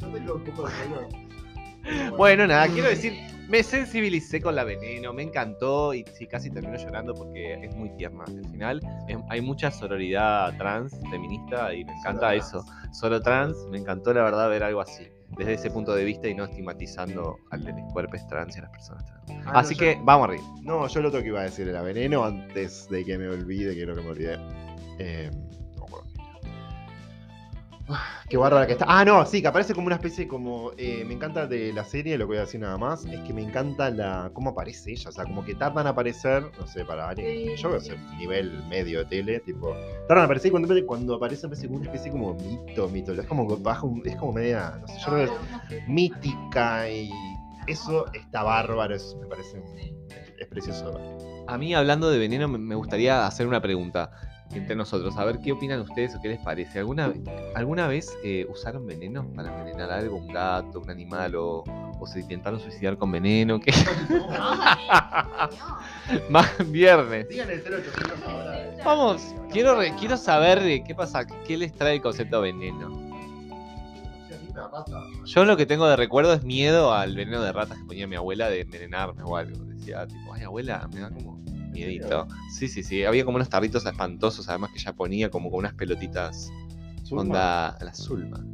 Yo 0.00 0.08
tengo 0.08 0.34
un 0.36 0.44
poco 0.44 0.66
de 0.68 0.74
sueño. 0.74 2.16
Bueno, 2.16 2.46
nada, 2.46 2.66
quiero 2.68 2.88
decir, 2.88 3.14
me 3.48 3.62
sensibilicé 3.62 4.40
con 4.40 4.54
la 4.56 4.64
veneno, 4.64 5.12
me 5.12 5.22
encantó 5.22 5.94
y 5.94 6.04
sí, 6.18 6.26
casi 6.26 6.50
termino 6.50 6.76
llorando 6.76 7.14
porque 7.14 7.54
es 7.64 7.74
muy 7.76 7.90
tierna. 7.96 8.24
Al 8.26 8.44
final 8.50 8.80
es- 9.08 9.18
hay 9.28 9.40
mucha 9.40 9.70
sororidad 9.70 10.56
trans, 10.58 10.92
feminista 11.10 11.72
y 11.74 11.84
me 11.84 11.92
encanta 11.92 12.28
Solo 12.28 12.32
eso. 12.32 12.64
Solo 12.92 13.22
trans, 13.22 13.56
me 13.70 13.78
encantó 13.78 14.12
la 14.12 14.22
verdad 14.22 14.48
ver 14.48 14.62
algo 14.64 14.80
así, 14.80 15.06
desde 15.36 15.54
ese 15.54 15.70
punto 15.70 15.94
de 15.94 16.04
vista 16.04 16.28
y 16.28 16.34
no 16.34 16.44
estigmatizando 16.44 17.38
al 17.50 17.64
de 17.64 17.72
los 17.72 17.92
cuerpos 17.92 18.26
trans 18.28 18.56
y 18.56 18.58
a 18.58 18.62
las 18.62 18.70
personas 18.70 19.04
trans. 19.04 19.22
Ah, 19.46 19.52
no, 19.52 19.58
así 19.58 19.74
yo- 19.74 19.80
que 19.80 19.98
vamos 20.02 20.28
arriba. 20.28 20.44
No, 20.62 20.86
yo 20.88 21.00
lo 21.02 21.08
otro 21.08 21.20
que 21.22 21.28
iba 21.28 21.40
a 21.40 21.44
decir 21.44 21.68
era 21.68 21.82
veneno 21.82 22.24
antes 22.24 22.88
de 22.90 23.04
que 23.04 23.16
me 23.18 23.28
olvide, 23.28 23.74
que 23.74 23.82
creo 23.84 23.94
que 23.94 24.02
me 24.02 24.08
olvidé. 24.10 24.38
Eh, 24.98 25.30
Qué 28.28 28.36
bárbara 28.36 28.66
que 28.66 28.72
está. 28.72 28.84
Ah, 28.88 29.04
no, 29.04 29.24
sí, 29.24 29.40
que 29.40 29.46
aparece 29.48 29.72
como 29.74 29.86
una 29.86 29.94
especie 29.96 30.26
como. 30.26 30.72
eh, 30.76 31.04
me 31.06 31.14
encanta 31.14 31.46
de 31.46 31.72
la 31.72 31.84
serie, 31.84 32.18
lo 32.18 32.24
que 32.24 32.28
voy 32.28 32.36
a 32.38 32.40
decir 32.40 32.60
nada 32.60 32.76
más, 32.76 33.04
es 33.04 33.20
que 33.20 33.32
me 33.32 33.42
encanta 33.42 33.90
la 33.90 34.30
cómo 34.34 34.50
aparece 34.50 34.90
ella. 34.92 35.08
O 35.10 35.12
sea, 35.12 35.24
como 35.24 35.44
que 35.44 35.54
tardan 35.54 35.86
en 35.86 35.92
aparecer, 35.92 36.42
no 36.58 36.66
sé, 36.66 36.84
para 36.84 37.08
alguien. 37.08 37.54
Yo 37.56 37.68
veo 37.68 37.78
ese 37.78 37.96
nivel 38.18 38.50
medio 38.68 38.98
de 39.00 39.04
tele, 39.04 39.40
tipo. 39.40 39.72
Tardan 40.08 40.18
en 40.18 40.24
aparecer 40.24 40.48
y 40.48 40.50
cuando, 40.50 40.86
cuando 40.86 41.14
aparece, 41.14 41.46
como 41.48 41.76
una 41.76 41.84
especie 41.86 42.10
como 42.10 42.34
mito, 42.34 42.88
mito. 42.88 43.12
Es 43.12 43.26
como 43.26 43.56
baja 43.58 43.86
es 44.04 44.16
como 44.16 44.32
media. 44.32 44.78
No 44.80 44.88
sé, 44.88 44.94
yo 45.06 45.14
que 45.14 45.24
es 45.76 45.88
mítica 45.88 46.90
y. 46.90 47.10
Eso 47.68 48.06
está 48.12 48.42
bárbaro, 48.42 48.94
eso 48.94 49.16
me 49.18 49.26
parece. 49.26 49.58
un- 49.58 49.96
es 50.38 50.46
precioso. 50.48 51.00
A 51.46 51.56
mí, 51.56 51.74
hablando 51.74 52.10
de 52.10 52.18
veneno, 52.18 52.48
me 52.48 52.74
gustaría 52.74 53.26
hacer 53.26 53.46
una 53.46 53.62
pregunta 53.62 54.10
entre 54.54 54.74
nosotros. 54.76 55.16
A 55.16 55.24
ver 55.24 55.38
qué 55.40 55.52
opinan 55.52 55.80
ustedes 55.80 56.14
o 56.14 56.20
qué 56.20 56.28
les 56.28 56.38
parece. 56.40 56.78
¿Alguna, 56.78 57.12
¿alguna 57.54 57.86
vez 57.88 58.16
eh, 58.24 58.46
usaron 58.50 58.86
veneno 58.86 59.26
para 59.34 59.50
envenenar 59.56 59.90
algo? 59.90 60.16
¿Un 60.16 60.28
gato, 60.28 60.80
un 60.80 60.90
animal? 60.90 61.34
¿O, 61.36 61.64
o 61.98 62.06
se 62.06 62.20
intentaron 62.20 62.60
suicidar 62.60 62.96
con 62.96 63.10
veneno? 63.12 63.60
¿Qué? 63.60 63.72
Más 66.30 66.48
viernes. 66.70 67.28
Díganle 67.28 67.54
el 67.54 67.60
0800 67.62 68.22
ahora. 68.28 68.56
Vamos, 68.84 69.34
quiero, 69.50 69.76
re- 69.76 69.94
quiero 69.98 70.16
saber 70.16 70.82
qué 70.84 70.94
pasa, 70.94 71.26
qué 71.46 71.56
les 71.56 71.72
trae 71.72 71.94
el 71.96 72.02
concepto 72.02 72.40
veneno. 72.40 73.04
Yo 75.26 75.44
lo 75.44 75.56
que 75.56 75.66
tengo 75.66 75.86
de 75.86 75.96
recuerdo 75.96 76.32
es 76.32 76.42
miedo 76.44 76.92
al 76.92 77.14
veneno 77.14 77.42
de 77.42 77.52
ratas 77.52 77.78
que 77.78 77.84
ponía 77.84 78.06
mi 78.06 78.16
abuela 78.16 78.48
de 78.48 78.62
envenenarme 78.62 79.22
o 79.22 79.36
algo. 79.36 79.58
Decía, 79.64 80.06
tipo, 80.06 80.32
ay 80.32 80.44
abuela, 80.44 80.88
me 80.92 81.00
da 81.00 81.10
como 81.10 81.38
miedito. 81.76 82.26
Sí, 82.50 82.68
sí, 82.68 82.82
sí. 82.82 83.04
Había 83.04 83.24
como 83.24 83.36
unos 83.36 83.48
tarritos 83.48 83.84
espantosos, 83.86 84.48
además 84.48 84.70
que 84.70 84.78
ella 84.78 84.92
ponía 84.92 85.30
como 85.30 85.50
con 85.50 85.60
unas 85.60 85.74
pelotitas. 85.74 86.50
Onda 87.10 87.78
la 87.80 87.94
Zulma. 87.94 88.44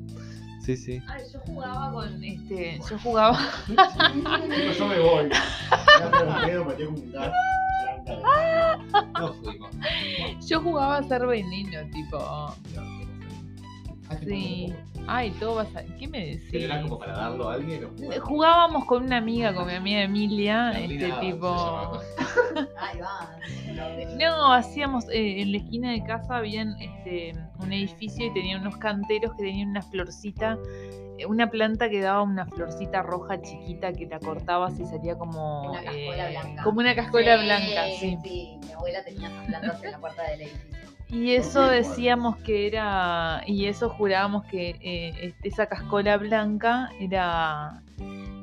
Sí, 0.61 0.77
sí. 0.77 1.03
Ay, 1.09 1.23
yo 1.33 1.41
jugaba 1.41 1.93
con 1.93 2.23
este. 2.23 2.79
Yo 2.89 2.99
jugaba. 2.99 3.39
Yo 4.79 4.89
me 4.89 5.01
voy. 5.01 5.29
Ya. 7.13 7.33
Yo 10.47 10.61
jugaba 10.61 10.99
a 10.99 11.03
ser 11.03 11.27
veneno, 11.27 11.79
tipo. 11.91 12.55
Sí. 14.21 14.73
Ay, 15.07 15.31
todo 15.33 15.57
va 15.57 15.63
a 15.63 15.67
salir. 15.67 15.97
¿Qué 15.97 16.07
me 16.07 16.27
decís? 16.27 16.49
¿Pero 16.53 16.65
era 16.67 16.83
como 16.83 16.99
para 16.99 17.13
darlo 17.15 17.49
a 17.49 17.55
alguien? 17.55 17.85
o? 17.85 18.21
Jugábamos 18.21 18.85
con 18.85 19.03
una 19.05 19.17
amiga, 19.17 19.53
con 19.55 19.67
mi 19.67 19.75
amiga 19.75 20.03
Emilia, 20.03 20.71
Carlina 20.73 21.07
este 21.07 21.21
tipo. 21.21 22.01
Ahí 22.79 22.99
va. 23.01 23.37
No, 24.19 24.53
hacíamos 24.53 25.09
eh, 25.11 25.41
en 25.43 25.53
la 25.53 25.59
esquina 25.59 25.91
de 25.93 26.05
casa 26.05 26.37
habían 26.37 26.81
este 26.81 27.35
un 27.59 27.73
edificio 27.73 28.27
y 28.27 28.33
tenían 28.35 28.61
unos 28.61 28.77
canteros 28.77 29.33
que 29.35 29.43
tenían 29.45 29.71
una 29.71 29.83
florcita, 29.83 30.59
eh, 31.19 31.27
una 31.27 31.51
planta 31.51 31.89
que 31.89 32.01
daba 32.01 32.23
una 32.23 32.47
florcita 32.47 33.03
roja 33.03 33.41
chiquita 33.41 33.93
que 33.93 34.07
la 34.07 34.19
cortabas 34.21 34.79
y 34.79 34.85
salía 34.85 35.17
como 35.17 35.71
Una 35.71 35.83
cascola 35.83 36.29
eh, 36.29 36.31
blanca. 36.33 36.63
como 36.63 36.81
una 36.81 36.95
cascola 36.95 37.37
blanca, 37.43 37.85
sí. 37.99 38.19
Sí, 38.23 38.59
mi 38.67 38.73
abuela 38.73 39.03
tenía 39.05 39.29
esas 39.29 39.47
plantas 39.47 39.83
en 39.83 39.91
la 39.93 39.99
puerta 39.99 40.23
del 40.31 40.43
edificio. 40.43 40.92
Y 41.13 41.33
eso 41.35 41.67
decíamos 41.67 42.39
que 42.39 42.67
era, 42.67 43.43
y 43.47 43.67
eso 43.67 43.91
jurábamos 43.91 44.45
que 44.47 44.71
eh, 44.81 45.35
esa 45.43 45.67
cascola 45.67 46.17
blanca 46.17 46.89
era, 46.99 47.83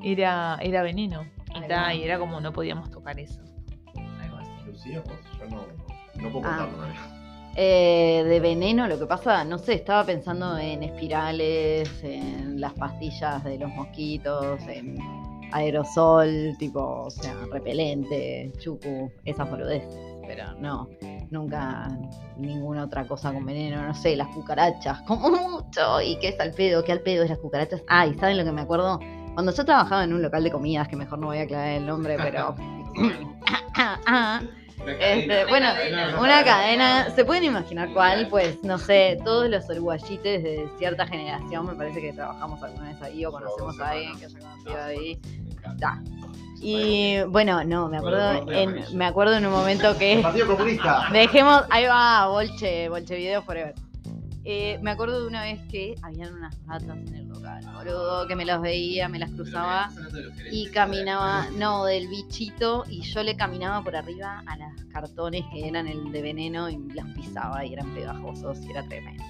era, 0.03 0.57
era 0.61 0.83
veneno. 0.83 1.25
Y, 1.55 1.67
ta, 1.67 1.91
era 1.93 2.19
como 2.19 2.39
no 2.39 2.53
podíamos 2.53 2.91
tocar 2.91 3.19
eso. 3.19 3.41
Algo 4.21 4.37
así. 4.37 4.51
Lucía, 4.67 5.01
vos, 5.01 5.17
yo 5.39 5.45
no, 5.49 5.63
no 6.21 6.31
puedo 6.31 6.45
Ah. 6.47 6.67
contarlo. 6.69 7.19
Eh, 7.55 8.23
de 8.25 8.39
veneno, 8.39 8.87
lo 8.87 8.99
que 8.99 9.07
pasa, 9.07 9.43
no 9.43 9.57
sé, 9.57 9.73
estaba 9.73 10.05
pensando 10.05 10.55
en 10.59 10.83
espirales, 10.83 11.89
en 12.03 12.61
las 12.61 12.73
pastillas 12.73 13.43
de 13.43 13.57
los 13.57 13.69
mosquitos, 13.73 14.61
en 14.67 14.95
aerosol, 15.51 16.55
tipo, 16.59 17.05
o 17.05 17.09
sea, 17.09 17.33
repelente, 17.51 18.53
chucu, 18.59 19.11
esas 19.25 19.49
boludeces. 19.49 20.08
Pero 20.29 20.53
no, 20.59 20.87
nunca 21.31 21.87
ninguna 22.37 22.83
otra 22.83 23.07
cosa 23.07 23.33
con 23.33 23.43
veneno, 23.47 23.81
no 23.81 23.95
sé, 23.95 24.15
las 24.15 24.27
cucarachas, 24.27 25.01
como 25.07 25.31
mucho. 25.31 26.01
¿Y 26.01 26.19
qué 26.19 26.27
es 26.27 26.39
al 26.39 26.51
pedo? 26.51 26.83
¿Qué 26.83 26.91
al 26.91 27.01
pedo 27.01 27.23
es 27.23 27.31
las 27.31 27.39
cucarachas? 27.39 27.81
Ay, 27.87 28.15
¿saben 28.19 28.37
lo 28.37 28.43
que 28.43 28.51
me 28.51 28.61
acuerdo? 28.61 28.99
Cuando 29.33 29.51
yo 29.51 29.65
trabajaba 29.65 30.03
en 30.03 30.13
un 30.13 30.21
local 30.21 30.43
de 30.43 30.51
comidas, 30.51 30.87
que 30.87 30.95
mejor 30.95 31.17
no 31.17 31.27
voy 31.27 31.39
a 31.39 31.41
aclarar 31.41 31.69
el 31.69 31.87
nombre, 31.87 32.15
pero... 32.21 32.55
Este, 34.87 35.45
bueno, 35.45 35.67
una 36.19 36.43
cadena, 36.43 37.09
¿se 37.13 37.25
pueden 37.25 37.43
imaginar 37.43 37.91
cuál? 37.93 38.29
Pues 38.29 38.63
no 38.63 38.77
sé, 38.77 39.19
todos 39.25 39.49
los 39.49 39.69
uruguayites 39.69 40.41
de 40.41 40.69
cierta 40.77 41.05
generación, 41.05 41.65
me 41.65 41.75
parece 41.75 41.99
que 41.99 42.13
trabajamos 42.13 42.63
alguna 42.63 42.87
vez 42.87 43.01
ahí 43.01 43.25
o 43.25 43.31
conocemos 43.31 43.77
a 43.81 43.89
alguien 43.89 44.17
que 44.17 44.25
haya 44.25 44.39
conocido 44.39 44.81
ahí. 44.81 45.19
Ta. 45.79 46.01
Y 46.61 47.21
bueno, 47.27 47.63
no, 47.63 47.87
me 47.87 47.97
acuerdo 47.97 48.51
en, 48.51 48.97
me 48.97 49.05
acuerdo 49.05 49.35
en 49.35 49.45
un 49.45 49.51
momento 49.51 49.91
El 49.91 49.97
que 49.97 50.19
Partido 50.21 50.47
Comunista. 50.47 51.07
dejemos, 51.13 51.63
ahí 51.69 51.85
va, 51.85 52.27
Bolche, 52.27 52.89
Bolche 52.89 53.15
Video 53.15 53.41
Forever. 53.43 53.73
Eh, 54.45 54.79
me 54.81 54.91
acuerdo 54.91 55.21
de 55.21 55.27
una 55.27 55.43
vez 55.43 55.59
que 55.69 55.95
habían 56.01 56.33
unas 56.33 56.57
ratas 56.65 56.97
en 56.97 57.13
el 57.13 57.27
local, 57.27 57.63
boludo, 57.73 58.25
que 58.27 58.35
me 58.35 58.45
las 58.45 58.61
veía, 58.61 59.07
me 59.07 59.19
las 59.19 59.29
cruzaba 59.31 59.89
y 60.51 60.69
caminaba, 60.71 61.45
no, 61.57 61.85
del 61.85 62.07
bichito, 62.07 62.83
y 62.89 63.01
yo 63.01 63.21
le 63.21 63.35
caminaba 63.35 63.83
por 63.83 63.95
arriba 63.95 64.41
a 64.47 64.57
las 64.57 64.73
cartones 64.85 65.43
que 65.53 65.67
eran 65.67 65.87
el 65.87 66.11
de 66.11 66.21
veneno 66.21 66.69
y 66.69 66.77
las 66.93 67.05
pisaba 67.13 67.65
y 67.65 67.73
eran 67.73 67.93
pegajosos 67.93 68.59
y 68.65 68.71
era 68.71 68.83
tremendo. 68.83 69.23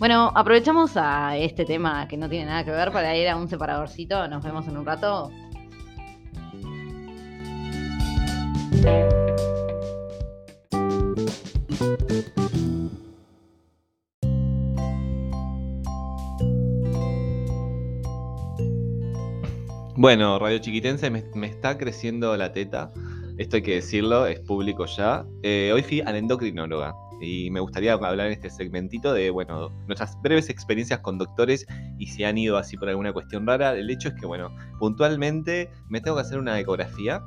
Bueno, 0.00 0.32
aprovechamos 0.34 0.96
a 0.96 1.36
este 1.36 1.66
tema 1.66 2.08
que 2.08 2.16
no 2.16 2.26
tiene 2.26 2.46
nada 2.46 2.64
que 2.64 2.70
ver 2.70 2.90
para 2.90 3.14
ir 3.14 3.28
a 3.28 3.36
un 3.36 3.48
separadorcito. 3.48 4.26
Nos 4.28 4.42
vemos 4.42 4.66
en 4.66 4.78
un 4.78 4.86
rato. 4.86 5.30
Bueno, 19.96 20.38
Radio 20.38 20.58
Chiquitense 20.58 21.10
me, 21.10 21.46
está 21.46 21.76
creciendo 21.76 22.34
la 22.34 22.54
teta. 22.54 22.90
Esto 23.36 23.56
hay 23.56 23.62
que 23.62 23.74
decirlo, 23.74 24.26
es 24.26 24.40
público 24.40 24.86
ya. 24.86 25.26
Eh, 25.42 25.72
hoy 25.74 25.82
fui 25.82 26.00
a 26.00 26.10
la 26.10 26.16
endocrinóloga 26.16 26.94
y 27.20 27.50
me 27.50 27.60
gustaría 27.60 27.92
hablar 27.92 28.28
en 28.28 28.32
este 28.32 28.48
segmentito 28.48 29.12
de, 29.12 29.28
bueno, 29.28 29.68
nuestras 29.86 30.18
breves 30.22 30.48
experiencias 30.48 31.00
con 31.00 31.18
doctores 31.18 31.66
y 31.98 32.06
si 32.06 32.24
han 32.24 32.38
ido 32.38 32.56
así 32.56 32.78
por 32.78 32.88
alguna 32.88 33.12
cuestión 33.12 33.46
rara. 33.46 33.74
El 33.74 33.90
hecho 33.90 34.08
es 34.08 34.14
que, 34.14 34.24
bueno, 34.24 34.56
puntualmente 34.78 35.68
me 35.90 36.00
tengo 36.00 36.16
que 36.16 36.22
hacer 36.22 36.38
una 36.38 36.58
ecografía 36.58 37.22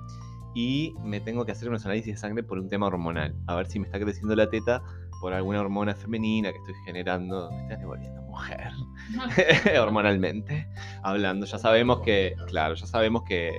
y 0.54 0.94
me 1.04 1.20
tengo 1.20 1.46
que 1.46 1.52
hacer 1.52 1.70
unos 1.70 1.86
análisis 1.86 2.16
de 2.16 2.18
sangre 2.18 2.44
por 2.44 2.60
un 2.60 2.70
tema 2.70 2.88
hormonal. 2.88 3.36
A 3.48 3.56
ver 3.56 3.68
si 3.68 3.80
me 3.80 3.86
está 3.86 4.00
creciendo 4.00 4.36
la 4.36 4.50
teta 4.50 4.82
por 5.22 5.34
alguna 5.34 5.62
hormona 5.62 5.96
femenina 5.96 6.52
que 6.52 6.58
estoy 6.58 6.76
generando. 6.86 7.50
Me 7.52 7.63
estás 7.63 7.80
devolviendo 7.80 8.22
mujer. 8.24 8.72
Hormonalmente 9.82 10.68
hablando. 11.02 11.46
Ya 11.46 11.58
sabemos 11.58 12.02
que, 12.02 12.36
claro, 12.48 12.76
ya 12.76 12.86
sabemos 12.86 13.24
que 13.24 13.52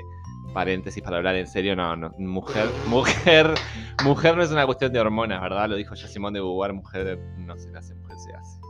paréntesis 0.54 1.02
para 1.02 1.18
hablar 1.18 1.34
en 1.34 1.46
serio, 1.46 1.76
no, 1.76 1.96
no, 1.96 2.10
mujer, 2.16 2.70
mujer, 2.86 3.52
mujer 4.04 4.36
no 4.36 4.42
es 4.42 4.52
una 4.52 4.64
cuestión 4.64 4.92
de 4.92 5.00
hormonas, 5.00 5.42
¿verdad? 5.42 5.68
Lo 5.68 5.74
dijo 5.74 5.94
ya 5.94 6.06
Simón 6.06 6.32
de 6.32 6.40
Beauvoir, 6.40 6.72
mujer 6.72 7.18
no 7.38 7.58
se 7.58 7.70
nace, 7.72 7.94
mujer 7.96 8.16
se 8.18 8.32
hace. 8.32 8.60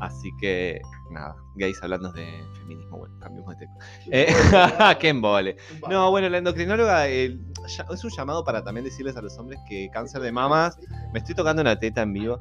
Así 0.00 0.30
que, 0.40 0.80
nada, 1.10 1.36
gays 1.56 1.80
hablando 1.82 2.10
de 2.12 2.26
feminismo, 2.58 2.98
bueno, 2.98 3.18
cambiemos 3.20 3.56
de 3.58 3.66
tema. 3.66 3.78
Eh, 4.10 4.96
¡Qué 5.00 5.10
embole! 5.10 5.56
No, 5.88 6.10
bueno, 6.10 6.28
la 6.28 6.38
endocrinóloga 6.38 7.08
eh, 7.08 7.38
es 7.78 8.04
un 8.04 8.10
llamado 8.10 8.44
para 8.44 8.62
también 8.62 8.84
decirles 8.84 9.16
a 9.16 9.22
los 9.22 9.38
hombres 9.38 9.58
que 9.68 9.88
cáncer 9.92 10.22
de 10.22 10.32
mamas, 10.32 10.78
me 11.12 11.18
estoy 11.18 11.34
tocando 11.34 11.62
una 11.62 11.78
teta 11.78 12.02
en 12.02 12.12
vivo 12.12 12.38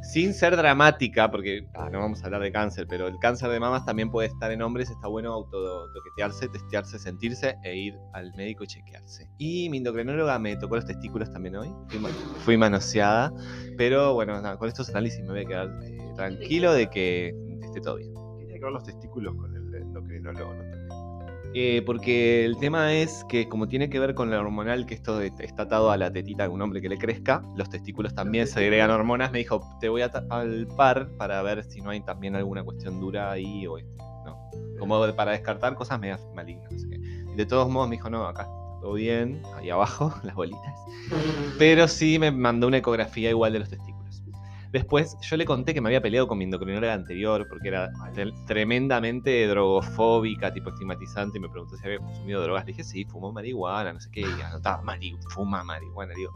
sin 0.00 0.32
ser 0.32 0.56
dramática, 0.56 1.30
porque 1.30 1.66
ah, 1.74 1.90
no 1.90 1.98
vamos 1.98 2.22
a 2.22 2.26
hablar 2.26 2.40
de 2.40 2.50
cáncer, 2.50 2.86
pero 2.88 3.08
el 3.08 3.18
cáncer 3.18 3.50
de 3.50 3.60
mamas 3.60 3.84
también 3.84 4.10
puede 4.10 4.28
estar 4.28 4.50
en 4.50 4.62
hombres, 4.62 4.90
está 4.90 5.08
bueno 5.08 5.32
autotoquetearse, 5.32 6.48
testearse, 6.48 6.98
sentirse 6.98 7.56
e 7.62 7.76
ir 7.76 7.94
al 8.14 8.32
médico 8.34 8.64
y 8.64 8.68
chequearse. 8.68 9.28
Y 9.38 9.68
mi 9.68 9.78
endocrinóloga 9.78 10.38
me 10.38 10.56
tocó 10.56 10.76
los 10.76 10.86
testículos 10.86 11.30
también 11.30 11.56
hoy, 11.56 11.70
fui, 12.44 12.56
manoseada, 12.56 13.32
pero 13.76 14.14
bueno, 14.14 14.40
con 14.58 14.68
estos 14.68 14.88
análisis 14.90 15.20
me 15.22 15.30
voy 15.30 15.40
a 15.40 15.44
quedar 15.44 15.78
eh, 15.82 15.98
tranquilo 16.16 16.72
de 16.72 16.88
que 16.88 17.34
esté 17.62 17.80
todo 17.80 17.96
bien. 17.96 18.14
¿Qué 18.38 18.46
tiene 18.46 18.60
que 18.60 18.64
ver 18.64 18.72
los 18.72 18.84
testículos 18.84 19.34
con 19.34 19.54
el 19.54 19.74
endocrinólogo? 19.74 20.77
Eh, 21.60 21.82
porque 21.82 22.44
el 22.44 22.56
tema 22.56 22.92
es 22.92 23.24
que 23.28 23.48
como 23.48 23.66
tiene 23.66 23.90
que 23.90 23.98
ver 23.98 24.14
con 24.14 24.30
la 24.30 24.38
hormonal, 24.38 24.86
que 24.86 24.94
esto 24.94 25.20
está 25.20 25.64
atado 25.64 25.90
a 25.90 25.96
la 25.96 26.08
tetita 26.08 26.44
de 26.44 26.50
un 26.50 26.62
hombre 26.62 26.80
que 26.80 26.88
le 26.88 26.96
crezca, 26.96 27.42
los 27.56 27.68
testículos 27.68 28.14
también 28.14 28.46
se 28.46 28.60
agregan 28.60 28.92
hormonas, 28.92 29.32
me 29.32 29.38
dijo, 29.38 29.60
te 29.80 29.88
voy 29.88 30.02
a 30.02 30.12
palpar 30.12 31.08
para 31.16 31.42
ver 31.42 31.64
si 31.64 31.80
no 31.80 31.90
hay 31.90 32.00
también 32.00 32.36
alguna 32.36 32.62
cuestión 32.62 33.00
dura 33.00 33.32
ahí 33.32 33.66
o 33.66 33.76
esto, 33.76 33.90
¿no? 34.24 34.38
Como 34.78 35.04
para 35.16 35.32
descartar 35.32 35.74
cosas 35.74 35.98
medias 35.98 36.24
malignas. 36.32 36.72
Y 36.72 37.34
de 37.34 37.44
todos 37.44 37.68
modos 37.68 37.88
me 37.88 37.96
dijo, 37.96 38.08
no, 38.08 38.24
acá 38.24 38.42
está 38.42 38.80
todo 38.80 38.92
bien, 38.92 39.42
ahí 39.56 39.68
abajo, 39.68 40.14
las 40.22 40.36
bolitas. 40.36 40.78
Pero 41.58 41.88
sí 41.88 42.20
me 42.20 42.30
mandó 42.30 42.68
una 42.68 42.76
ecografía 42.76 43.30
igual 43.30 43.52
de 43.52 43.58
los 43.58 43.68
testículos. 43.68 43.87
Después 44.72 45.16
yo 45.22 45.36
le 45.36 45.44
conté 45.44 45.72
que 45.72 45.80
me 45.80 45.88
había 45.88 46.02
peleado 46.02 46.28
con 46.28 46.38
mi 46.38 46.44
endocrinóloga 46.44 46.92
anterior 46.92 47.46
porque 47.48 47.68
era 47.68 47.90
tremendamente 48.46 49.46
drogofóbica, 49.46 50.52
tipo 50.52 50.70
estigmatizante, 50.70 51.38
y 51.38 51.40
me 51.40 51.48
preguntó 51.48 51.76
si 51.76 51.84
había 51.86 51.98
consumido 51.98 52.42
drogas. 52.42 52.64
Le 52.66 52.72
dije, 52.72 52.84
sí, 52.84 53.04
fumó 53.04 53.32
marihuana, 53.32 53.92
no 53.92 54.00
sé 54.00 54.10
qué, 54.10 54.20
y 54.20 54.42
anotaba, 54.42 54.82
Mari, 54.82 55.16
fuma 55.30 55.64
marihuana, 55.64 56.12
digo. 56.14 56.32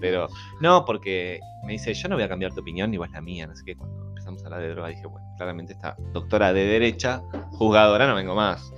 Pero 0.00 0.28
no, 0.60 0.84
porque 0.84 1.40
me 1.64 1.72
dice, 1.72 1.94
yo 1.94 2.08
no 2.08 2.16
voy 2.16 2.24
a 2.24 2.28
cambiar 2.28 2.52
tu 2.52 2.60
opinión, 2.60 2.90
ni 2.90 2.96
vos 2.96 3.10
la 3.10 3.20
mía, 3.20 3.46
no 3.46 3.54
sé 3.54 3.64
qué. 3.64 3.76
Cuando 3.76 4.08
empezamos 4.08 4.42
a 4.42 4.46
hablar 4.46 4.60
de 4.62 4.68
drogas 4.70 4.90
dije, 4.90 5.06
bueno, 5.06 5.26
claramente 5.36 5.72
esta 5.72 5.96
doctora 6.12 6.52
de 6.52 6.64
derecha, 6.64 7.22
juzgadora, 7.52 8.06
no 8.08 8.14
vengo 8.14 8.34
más. 8.34 8.72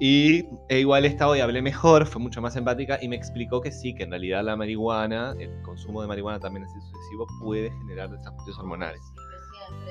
Y 0.00 0.46
e 0.68 0.78
igual 0.78 1.04
esta 1.04 1.26
hoy 1.26 1.40
hablé 1.40 1.60
mejor, 1.60 2.06
fue 2.06 2.22
mucho 2.22 2.40
más 2.40 2.54
empática 2.54 2.98
y 3.02 3.08
me 3.08 3.16
explicó 3.16 3.60
que 3.60 3.72
sí, 3.72 3.94
que 3.94 4.04
en 4.04 4.10
realidad 4.10 4.44
la 4.44 4.54
marihuana, 4.54 5.34
el 5.40 5.60
consumo 5.62 6.02
de 6.02 6.08
marihuana 6.08 6.38
también 6.38 6.64
es 6.64 6.72
sucesivo, 6.72 7.26
puede 7.40 7.70
generar 7.80 8.08
desajustes 8.08 8.56
hormonales. 8.58 9.00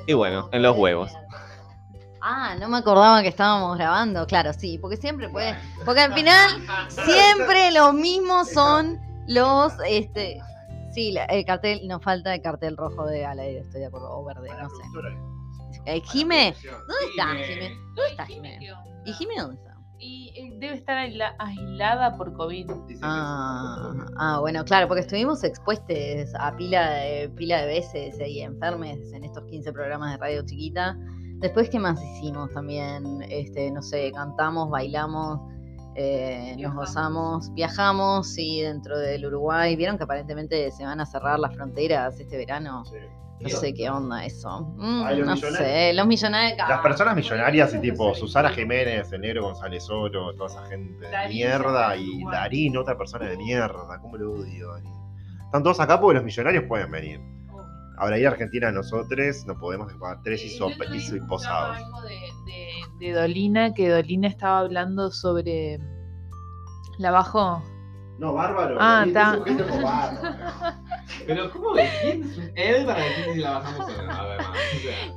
Y 0.07 0.13
bueno, 0.13 0.49
en 0.53 0.61
los 0.61 0.77
huevos. 0.77 1.11
Ah, 2.21 2.55
no 2.59 2.69
me 2.69 2.77
acordaba 2.77 3.21
que 3.21 3.27
estábamos 3.27 3.77
grabando, 3.77 4.25
claro, 4.25 4.53
sí, 4.53 4.77
porque 4.79 4.97
siempre 4.97 5.29
puede, 5.29 5.55
porque 5.85 6.01
al 6.01 6.13
final 6.13 6.49
siempre 6.87 7.71
los 7.71 7.93
mismos 7.93 8.49
son 8.49 8.99
los, 9.27 9.73
este, 9.87 10.39
sí, 10.93 11.15
el 11.29 11.45
cartel, 11.45 11.87
nos 11.87 12.01
falta 12.01 12.33
el 12.33 12.41
cartel 12.41 12.77
rojo 12.77 13.05
de 13.05 13.25
al 13.25 13.39
estoy 13.39 13.81
de 13.81 13.87
acuerdo, 13.87 14.09
o 14.17 14.23
verde, 14.23 14.49
no 14.49 14.69
sé. 14.69 14.83
Eh, 15.85 16.01
Jime, 16.01 16.55
¿dónde 16.63 17.05
está 17.09 17.27
Jime? 17.35 17.69
¿Dónde 17.95 18.11
está 18.11 18.25
Jime? 18.25 18.59
¿Y 19.05 19.13
Jime 19.13 19.35
dónde 19.37 19.55
está? 19.55 19.66
Y 19.99 20.31
eh, 20.35 20.53
debe 20.59 20.75
estar 20.75 20.97
aislada 20.97 22.15
por 22.17 22.33
COVID. 22.33 22.69
Ah, 23.01 23.93
ah, 24.17 24.39
bueno, 24.39 24.63
claro, 24.63 24.87
porque 24.87 25.01
estuvimos 25.01 25.43
expuestos 25.43 26.33
a 26.39 26.55
pila 26.55 26.91
de, 26.91 27.29
pila 27.29 27.61
de 27.61 27.67
veces 27.67 28.19
y 28.19 28.41
enfermes 28.41 29.11
en 29.13 29.23
estos 29.23 29.43
15 29.45 29.73
programas 29.73 30.11
de 30.11 30.17
radio 30.17 30.45
chiquita. 30.45 30.97
Después, 31.39 31.69
¿qué 31.69 31.79
más 31.79 32.01
hicimos 32.03 32.51
también? 32.53 33.21
Este, 33.29 33.71
no 33.71 33.81
sé, 33.81 34.11
cantamos, 34.11 34.69
bailamos, 34.69 35.39
eh, 35.95 36.55
nos 36.59 36.75
gozamos, 36.75 37.53
viajamos 37.53 38.37
y 38.37 38.61
dentro 38.61 38.97
del 38.97 39.25
Uruguay. 39.25 39.75
¿Vieron 39.75 39.97
que 39.97 40.03
aparentemente 40.03 40.71
se 40.71 40.83
van 40.83 40.99
a 40.99 41.05
cerrar 41.05 41.39
las 41.39 41.55
fronteras 41.55 42.19
este 42.19 42.37
verano? 42.37 42.85
Sí. 42.85 42.97
No 43.39 43.49
sé 43.49 43.73
qué 43.73 43.89
onda 43.89 44.25
eso. 44.25 44.61
Mm, 44.77 45.25
no 45.25 45.37
sé, 45.37 45.93
los 45.93 46.07
millonarios. 46.07 46.57
Las 46.67 46.81
personas 46.81 47.15
millonarias 47.15 47.73
y 47.73 47.79
tipo 47.79 48.13
Susana 48.15 48.49
Jiménez, 48.49 49.11
Enero 49.11 49.43
González 49.43 49.87
Oro, 49.89 50.33
toda 50.35 50.49
esa 50.49 50.65
gente 50.65 51.07
de 51.07 51.27
mierda 51.29 51.95
y 51.95 52.23
Darín, 52.31 52.77
otra 52.77 52.97
persona 52.97 53.27
de 53.27 53.37
mierda. 53.37 53.99
¿Cómo 54.01 54.17
lo 54.17 54.33
odio, 54.33 54.73
Darín? 54.73 54.93
Están 55.45 55.63
todos 55.63 55.79
acá 55.79 55.99
porque 55.99 56.15
los 56.15 56.23
millonarios 56.23 56.63
pueden 56.67 56.91
venir. 56.91 57.21
Ahora 57.99 58.15
ahí 58.15 58.25
Argentina 58.25 58.71
nosotros 58.71 59.45
no 59.47 59.57
podemos 59.57 59.91
pagar 59.93 60.21
tres 60.23 60.43
y 60.45 61.19
posados. 61.21 61.77
Algo 61.77 62.01
de, 62.01 62.15
de, 62.45 62.69
de 62.99 63.13
Dolina, 63.13 63.73
que 63.73 63.89
Dolina 63.89 64.27
estaba 64.27 64.59
hablando 64.59 65.09
sobre. 65.09 65.79
¿La 66.99 67.11
bajo? 67.11 67.63
No, 68.19 68.33
bárbaro. 68.33 68.77
Ah, 68.79 69.03
está. 69.07 69.39
Pero, 71.25 71.51
¿cómo 71.51 71.73
ves? 71.73 71.89
¿Quién 72.01 72.23
es 72.23 72.51
él 72.55 72.85
para 72.85 73.03
decir 73.03 73.25
si 73.33 73.39
la 73.39 73.51
bajamos 73.59 73.97
o 73.97 74.01
no? 74.03 74.37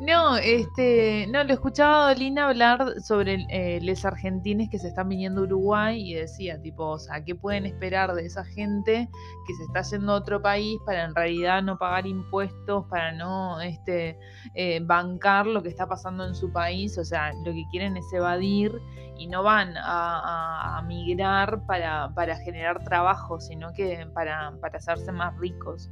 No, 0.00 0.36
este, 0.36 1.26
no, 1.30 1.44
lo 1.44 1.52
escuchaba 1.52 2.06
a 2.06 2.12
Dolina 2.12 2.48
hablar 2.48 3.00
sobre 3.00 3.46
eh, 3.50 3.80
los 3.82 4.04
argentines 4.04 4.68
que 4.70 4.78
se 4.78 4.88
están 4.88 5.08
viniendo 5.08 5.42
a 5.42 5.44
Uruguay 5.44 6.10
y 6.10 6.14
decía, 6.14 6.60
tipo, 6.60 6.86
o 6.86 6.98
sea, 6.98 7.24
¿qué 7.24 7.34
pueden 7.34 7.66
esperar 7.66 8.14
de 8.14 8.24
esa 8.24 8.44
gente 8.44 9.08
que 9.46 9.54
se 9.54 9.64
está 9.64 9.82
yendo 9.82 10.12
a 10.12 10.16
otro 10.16 10.40
país 10.40 10.78
para 10.86 11.04
en 11.04 11.14
realidad 11.14 11.62
no 11.62 11.78
pagar 11.78 12.06
impuestos, 12.06 12.86
para 12.88 13.12
no 13.12 13.60
este, 13.60 14.18
eh, 14.54 14.80
bancar 14.82 15.46
lo 15.46 15.62
que 15.62 15.68
está 15.68 15.86
pasando 15.86 16.26
en 16.26 16.34
su 16.34 16.52
país? 16.52 16.96
O 16.98 17.04
sea, 17.04 17.32
lo 17.44 17.52
que 17.52 17.64
quieren 17.70 17.96
es 17.96 18.12
evadir 18.12 18.72
y 19.20 19.26
no 19.26 19.42
van 19.42 19.74
a, 19.76 20.82
migrar 20.86 21.66
para, 21.66 22.12
para, 22.14 22.36
generar 22.36 22.82
trabajo, 22.82 23.38
sino 23.38 23.70
que 23.74 24.06
para, 24.14 24.54
para 24.62 24.78
hacerse 24.78 25.12
más 25.12 25.36
ricos. 25.38 25.90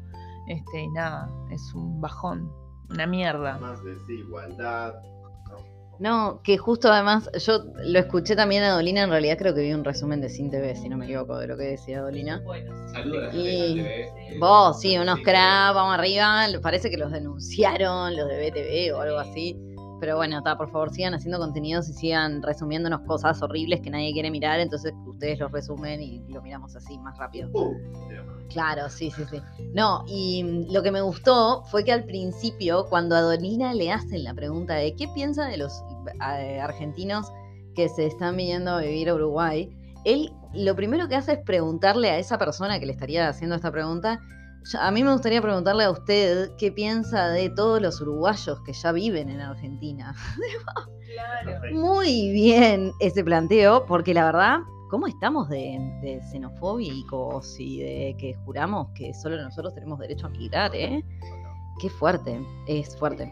Este, 0.49 0.89
nada, 0.95 1.29
es 1.51 1.61
un 1.75 2.01
bajón, 2.01 2.51
una 2.89 3.07
mierda. 3.07 3.59
Más 3.59 3.85
desigualdad. 3.85 4.95
No, 5.99 6.41
que 6.43 6.57
justo 6.57 6.91
además, 6.91 7.29
yo 7.45 7.65
lo 7.85 7.99
escuché 7.99 8.35
también 8.35 8.63
a 8.63 8.73
Dolina, 8.73 9.03
en 9.03 9.11
realidad 9.11 9.37
creo 9.37 9.55
que 9.55 9.61
vi 9.61 9.75
un 9.75 9.85
resumen 9.85 10.23
de 10.23 10.31
Sin 10.31 10.51
TV, 10.51 10.75
si 10.75 10.89
no 10.89 10.97
me 10.97 11.05
equivoco, 11.05 11.37
de 11.39 11.49
lo 11.49 11.57
que 11.59 11.65
decía 11.65 12.01
Dolina. 12.01 12.41
Bueno, 12.45 12.73
saludos 12.93 13.35
y 13.35 13.85
vos, 14.39 14.81
sí, 14.81 14.97
unos 14.97 15.19
crap, 15.21 15.75
vamos 15.75 15.99
arriba, 15.99 16.47
parece 16.63 16.89
que 16.89 16.97
los 16.97 17.13
denunciaron, 17.13 18.17
los 18.17 18.27
de 18.27 18.51
BTV 18.51 18.97
o 18.97 19.01
algo 19.03 19.19
así. 19.19 19.61
Pero 20.01 20.17
bueno, 20.17 20.39
está, 20.39 20.57
por 20.57 20.71
favor, 20.71 20.91
sigan 20.91 21.15
haciendo 21.15 21.39
contenidos 21.39 21.89
y 21.89 21.93
sigan 21.93 22.43
resumiéndonos 22.43 23.01
cosas 23.01 23.43
horribles 23.43 23.81
que 23.81 23.91
nadie 23.91 24.13
quiere 24.13 24.31
mirar, 24.31 24.61
entonces 24.61 24.93
ustedes 25.07 25.39
los 25.41 25.51
resumen 25.51 26.01
y 26.01 26.21
lo 26.29 26.41
miramos 26.41 26.77
así 26.77 26.99
más 26.99 27.19
rápido. 27.19 27.51
Uh, 27.53 27.75
claro, 28.49 28.89
sí, 28.89 29.11
sí, 29.11 29.25
sí. 29.31 29.43
No, 29.75 30.05
y 30.07 30.67
lo 30.71 30.83
que 30.83 30.91
me 30.91 31.01
gustó 31.01 31.63
fue 31.65 31.85
que 31.85 31.93
al 31.93 32.05
principio, 32.05 32.87
cuando 32.89 33.17
a 33.17 33.23
Donina 33.23 33.75
le 33.75 33.91
hacen 33.91 34.25
la 34.25 34.35
pregunta 34.35 34.75
de 34.75 34.95
qué 34.95 35.09
piensa 35.09 35.47
de 35.47 35.57
los 35.57 35.83
eh, 36.39 36.61
argentinos 36.61 37.33
que 37.75 37.89
se 37.89 38.07
están 38.07 38.37
viniendo 38.37 38.71
a 38.71 38.81
vivir 38.81 39.09
a 39.09 39.15
Uruguay, 39.15 39.69
él 40.05 40.33
lo 40.55 40.75
primero 40.75 41.09
que 41.09 41.17
hace 41.17 41.33
es 41.33 41.39
preguntarle 41.45 42.11
a 42.11 42.19
esa 42.19 42.39
persona 42.39 42.79
que 42.79 42.87
le 42.87 42.93
estaría 42.93 43.29
haciendo 43.29 43.57
esta 43.57 43.71
pregunta 43.71 44.21
a 44.79 44.91
mí 44.91 45.03
me 45.05 45.13
gustaría 45.13 45.41
preguntarle 45.41 45.85
a 45.85 45.91
usted 45.91 46.51
qué 46.57 46.71
piensa 46.73 47.29
de 47.29 47.51
todos 47.51 47.81
los 47.81 48.01
uruguayos 48.01 48.61
que 48.63 48.73
ya 48.73 48.93
viven 48.93 49.29
en 49.31 49.41
Argentina. 49.41 50.15
Muy 51.73 52.31
bien 52.33 52.93
ese 53.01 53.25
planteo, 53.25 53.87
porque 53.87 54.13
la 54.15 54.25
verdad, 54.27 54.59
¿cómo 54.91 55.07
estamos 55.07 55.49
de, 55.49 56.21
xenofóbicos 56.31 57.59
y 57.59 57.81
de 57.81 58.17
que 58.19 58.35
juramos 58.45 58.89
que 58.95 59.15
solo 59.15 59.41
nosotros 59.43 59.75
tenemos 59.75 59.99
derecho 59.99 60.27
a 60.27 60.31
migrar, 60.31 60.75
eh? 60.75 61.03
Qué 61.81 61.89
fuerte, 61.89 62.41
es 62.67 62.97
fuerte. 62.97 63.31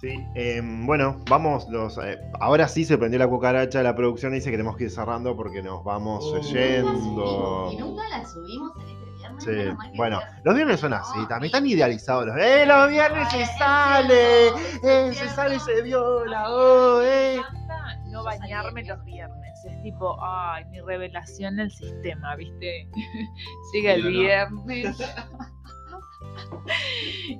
Sí, 0.00 0.14
em, 0.34 0.86
bueno, 0.86 1.18
vamos, 1.28 1.68
los, 1.68 1.98
eh, 1.98 2.16
ahora 2.40 2.66
sí 2.68 2.84
se 2.86 2.96
prendió 2.96 3.18
la 3.18 3.28
cucaracha 3.28 3.78
de 3.78 3.84
la 3.84 3.94
producción 3.94 4.32
y 4.32 4.36
dice 4.36 4.50
que 4.50 4.56
tenemos 4.56 4.76
que 4.78 4.84
ir 4.84 4.90
cerrando 4.90 5.36
porque 5.36 5.62
nos 5.62 5.84
vamos 5.84 6.24
Uh. 6.24 6.40
yendo. 6.40 7.70
Y 7.70 7.76
nunca 7.76 8.08
la 8.08 8.26
subimos 8.26 8.72
en 8.80 8.88
este 8.88 9.09
viernes. 9.38 9.76
Sí, 9.80 9.96
bueno, 9.96 10.20
los 10.44 10.54
viernes 10.54 10.80
son 10.80 10.92
así, 10.92 11.18
también 11.28 11.46
están 11.46 11.66
idealizados. 11.66 12.26
Los, 12.26 12.36
¡Eh, 12.38 12.64
los 12.66 12.90
viernes 12.90 13.28
se 13.30 13.46
sale! 13.46 14.48
¡Eh, 14.82 15.12
se 15.14 15.28
sale 15.28 15.56
y 15.56 15.60
se 15.60 15.82
viola! 15.82 16.44
¡Oh, 16.48 17.00
eh! 17.02 17.40
Me 17.52 17.58
encanta 17.58 18.10
no 18.10 18.24
bañarme 18.24 18.84
los 18.84 19.02
viernes. 19.04 19.64
Es 19.64 19.82
tipo, 19.82 20.16
ay, 20.22 20.64
mi 20.66 20.80
revelación 20.80 21.56
del 21.56 21.70
sistema, 21.70 22.36
¿viste? 22.36 22.88
Llega 23.72 23.94
el 23.94 24.08
viernes. 24.08 24.98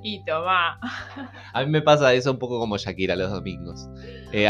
y 0.03 0.23
toma. 0.25 0.79
A 1.53 1.63
mí 1.63 1.71
me 1.71 1.81
pasa 1.81 2.13
eso 2.13 2.31
un 2.31 2.39
poco 2.39 2.59
como 2.59 2.77
Shakira 2.77 3.15
los 3.15 3.31
domingos. 3.31 3.89
Eh, 4.31 4.47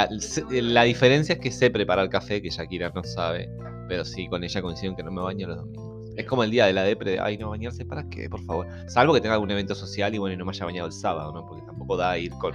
la 0.52 0.84
diferencia 0.84 1.34
es 1.34 1.40
que 1.40 1.52
sé 1.52 1.70
preparar 1.70 2.10
café, 2.10 2.42
que 2.42 2.50
Shakira 2.50 2.90
no 2.90 3.04
sabe. 3.04 3.50
Pero 3.88 4.06
sí, 4.06 4.28
con 4.28 4.44
ella 4.44 4.62
coincido 4.62 4.92
en 4.92 4.96
que 4.96 5.04
no 5.04 5.12
me 5.12 5.22
baño 5.22 5.48
los 5.48 5.58
domingos. 5.58 5.91
Es 6.22 6.28
como 6.28 6.44
el 6.44 6.52
día 6.52 6.66
de 6.66 6.74
la 6.74 6.84
depre, 6.84 7.12
de, 7.12 7.20
ay, 7.20 7.38
no 7.38 7.50
bañarse, 7.50 7.86
¿para 7.86 8.08
qué? 8.10 8.30
Por 8.30 8.42
favor. 8.46 8.68
Salvo 8.88 9.14
que 9.14 9.22
tenga 9.22 9.34
algún 9.36 9.52
evento 9.52 9.76
social 9.76 10.14
y 10.16 10.18
bueno, 10.18 10.34
y 10.34 10.38
no 10.38 10.46
me 10.46 10.52
haya 10.52 10.66
bañado 10.66 10.88
el 10.88 10.94
sábado, 10.94 11.32
¿no? 11.34 11.46
Porque 11.46 11.64
tampoco 11.66 11.98
da 11.98 12.18
ir 12.18 12.32
con, 12.34 12.54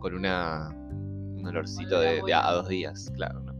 con 0.00 0.14
una, 0.14 0.68
un 0.70 1.46
olorcito 1.46 2.00
de, 2.00 2.22
de 2.22 2.34
a 2.34 2.50
dos 2.52 2.68
días, 2.68 3.10
claro, 3.14 3.40
¿no? 3.40 3.52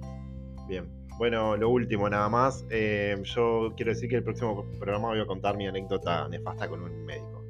Bien, 0.69 0.89
bueno, 1.19 1.57
lo 1.57 1.71
último 1.71 2.09
nada 2.11 2.29
más. 2.29 2.65
eh, 2.71 3.17
yo 3.25 3.73
quiero 3.77 3.93
decir 3.93 4.09
que 4.09 4.17
el 4.17 4.25
próximo 4.25 4.65
programa 4.79 5.09
voy 5.09 5.21
a 5.21 5.27
contar 5.27 5.57
mi 5.57 5.67
anécdota 5.67 6.29
nefasta 6.29 6.69
con 6.69 6.83
un 6.83 7.05
médico. 7.05 7.43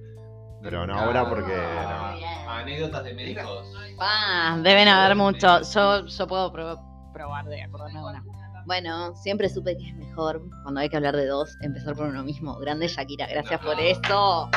Pero 0.63 0.87
no 0.87 0.95
ahora 0.99 1.29
porque. 1.29 1.55
Ah, 1.55 2.11
no. 2.13 2.19
bien. 2.19 2.49
Anécdotas 2.49 3.05
de 3.05 3.15
médicos. 3.15 3.73
Ah, 4.01 4.59
deben 4.63 4.89
haber 4.89 5.17
muchos. 5.17 5.73
Yo, 5.75 6.07
yo 6.07 6.27
puedo 6.27 6.51
pro- 6.53 6.79
probar 7.13 7.45
de 7.47 7.63
acordarme 7.63 7.99
de 8.01 8.05
una. 8.05 8.25
Bueno, 8.67 9.15
siempre 9.15 9.49
supe 9.49 9.77
que 9.77 9.89
es 9.89 9.95
mejor 9.95 10.43
cuando 10.65 10.81
hay 10.81 10.89
que 10.89 10.97
hablar 10.97 11.15
de 11.15 11.27
dos, 11.27 11.57
empezar 11.61 11.95
por 11.95 12.09
uno 12.09 12.25
mismo. 12.25 12.59
Grande 12.59 12.89
Shakira, 12.89 13.29
gracias 13.29 13.61
por 13.61 13.79
esto. 13.79 14.51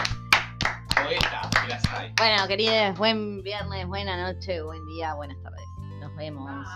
Bueno, 2.18 2.48
queridos, 2.48 2.98
buen 2.98 3.44
viernes, 3.44 3.86
buena 3.86 4.34
noche, 4.34 4.64
buen 4.64 4.84
día, 4.88 5.14
buenas 5.14 5.38
tardes. 5.44 5.64
Nos 6.00 6.16
vemos. 6.16 6.68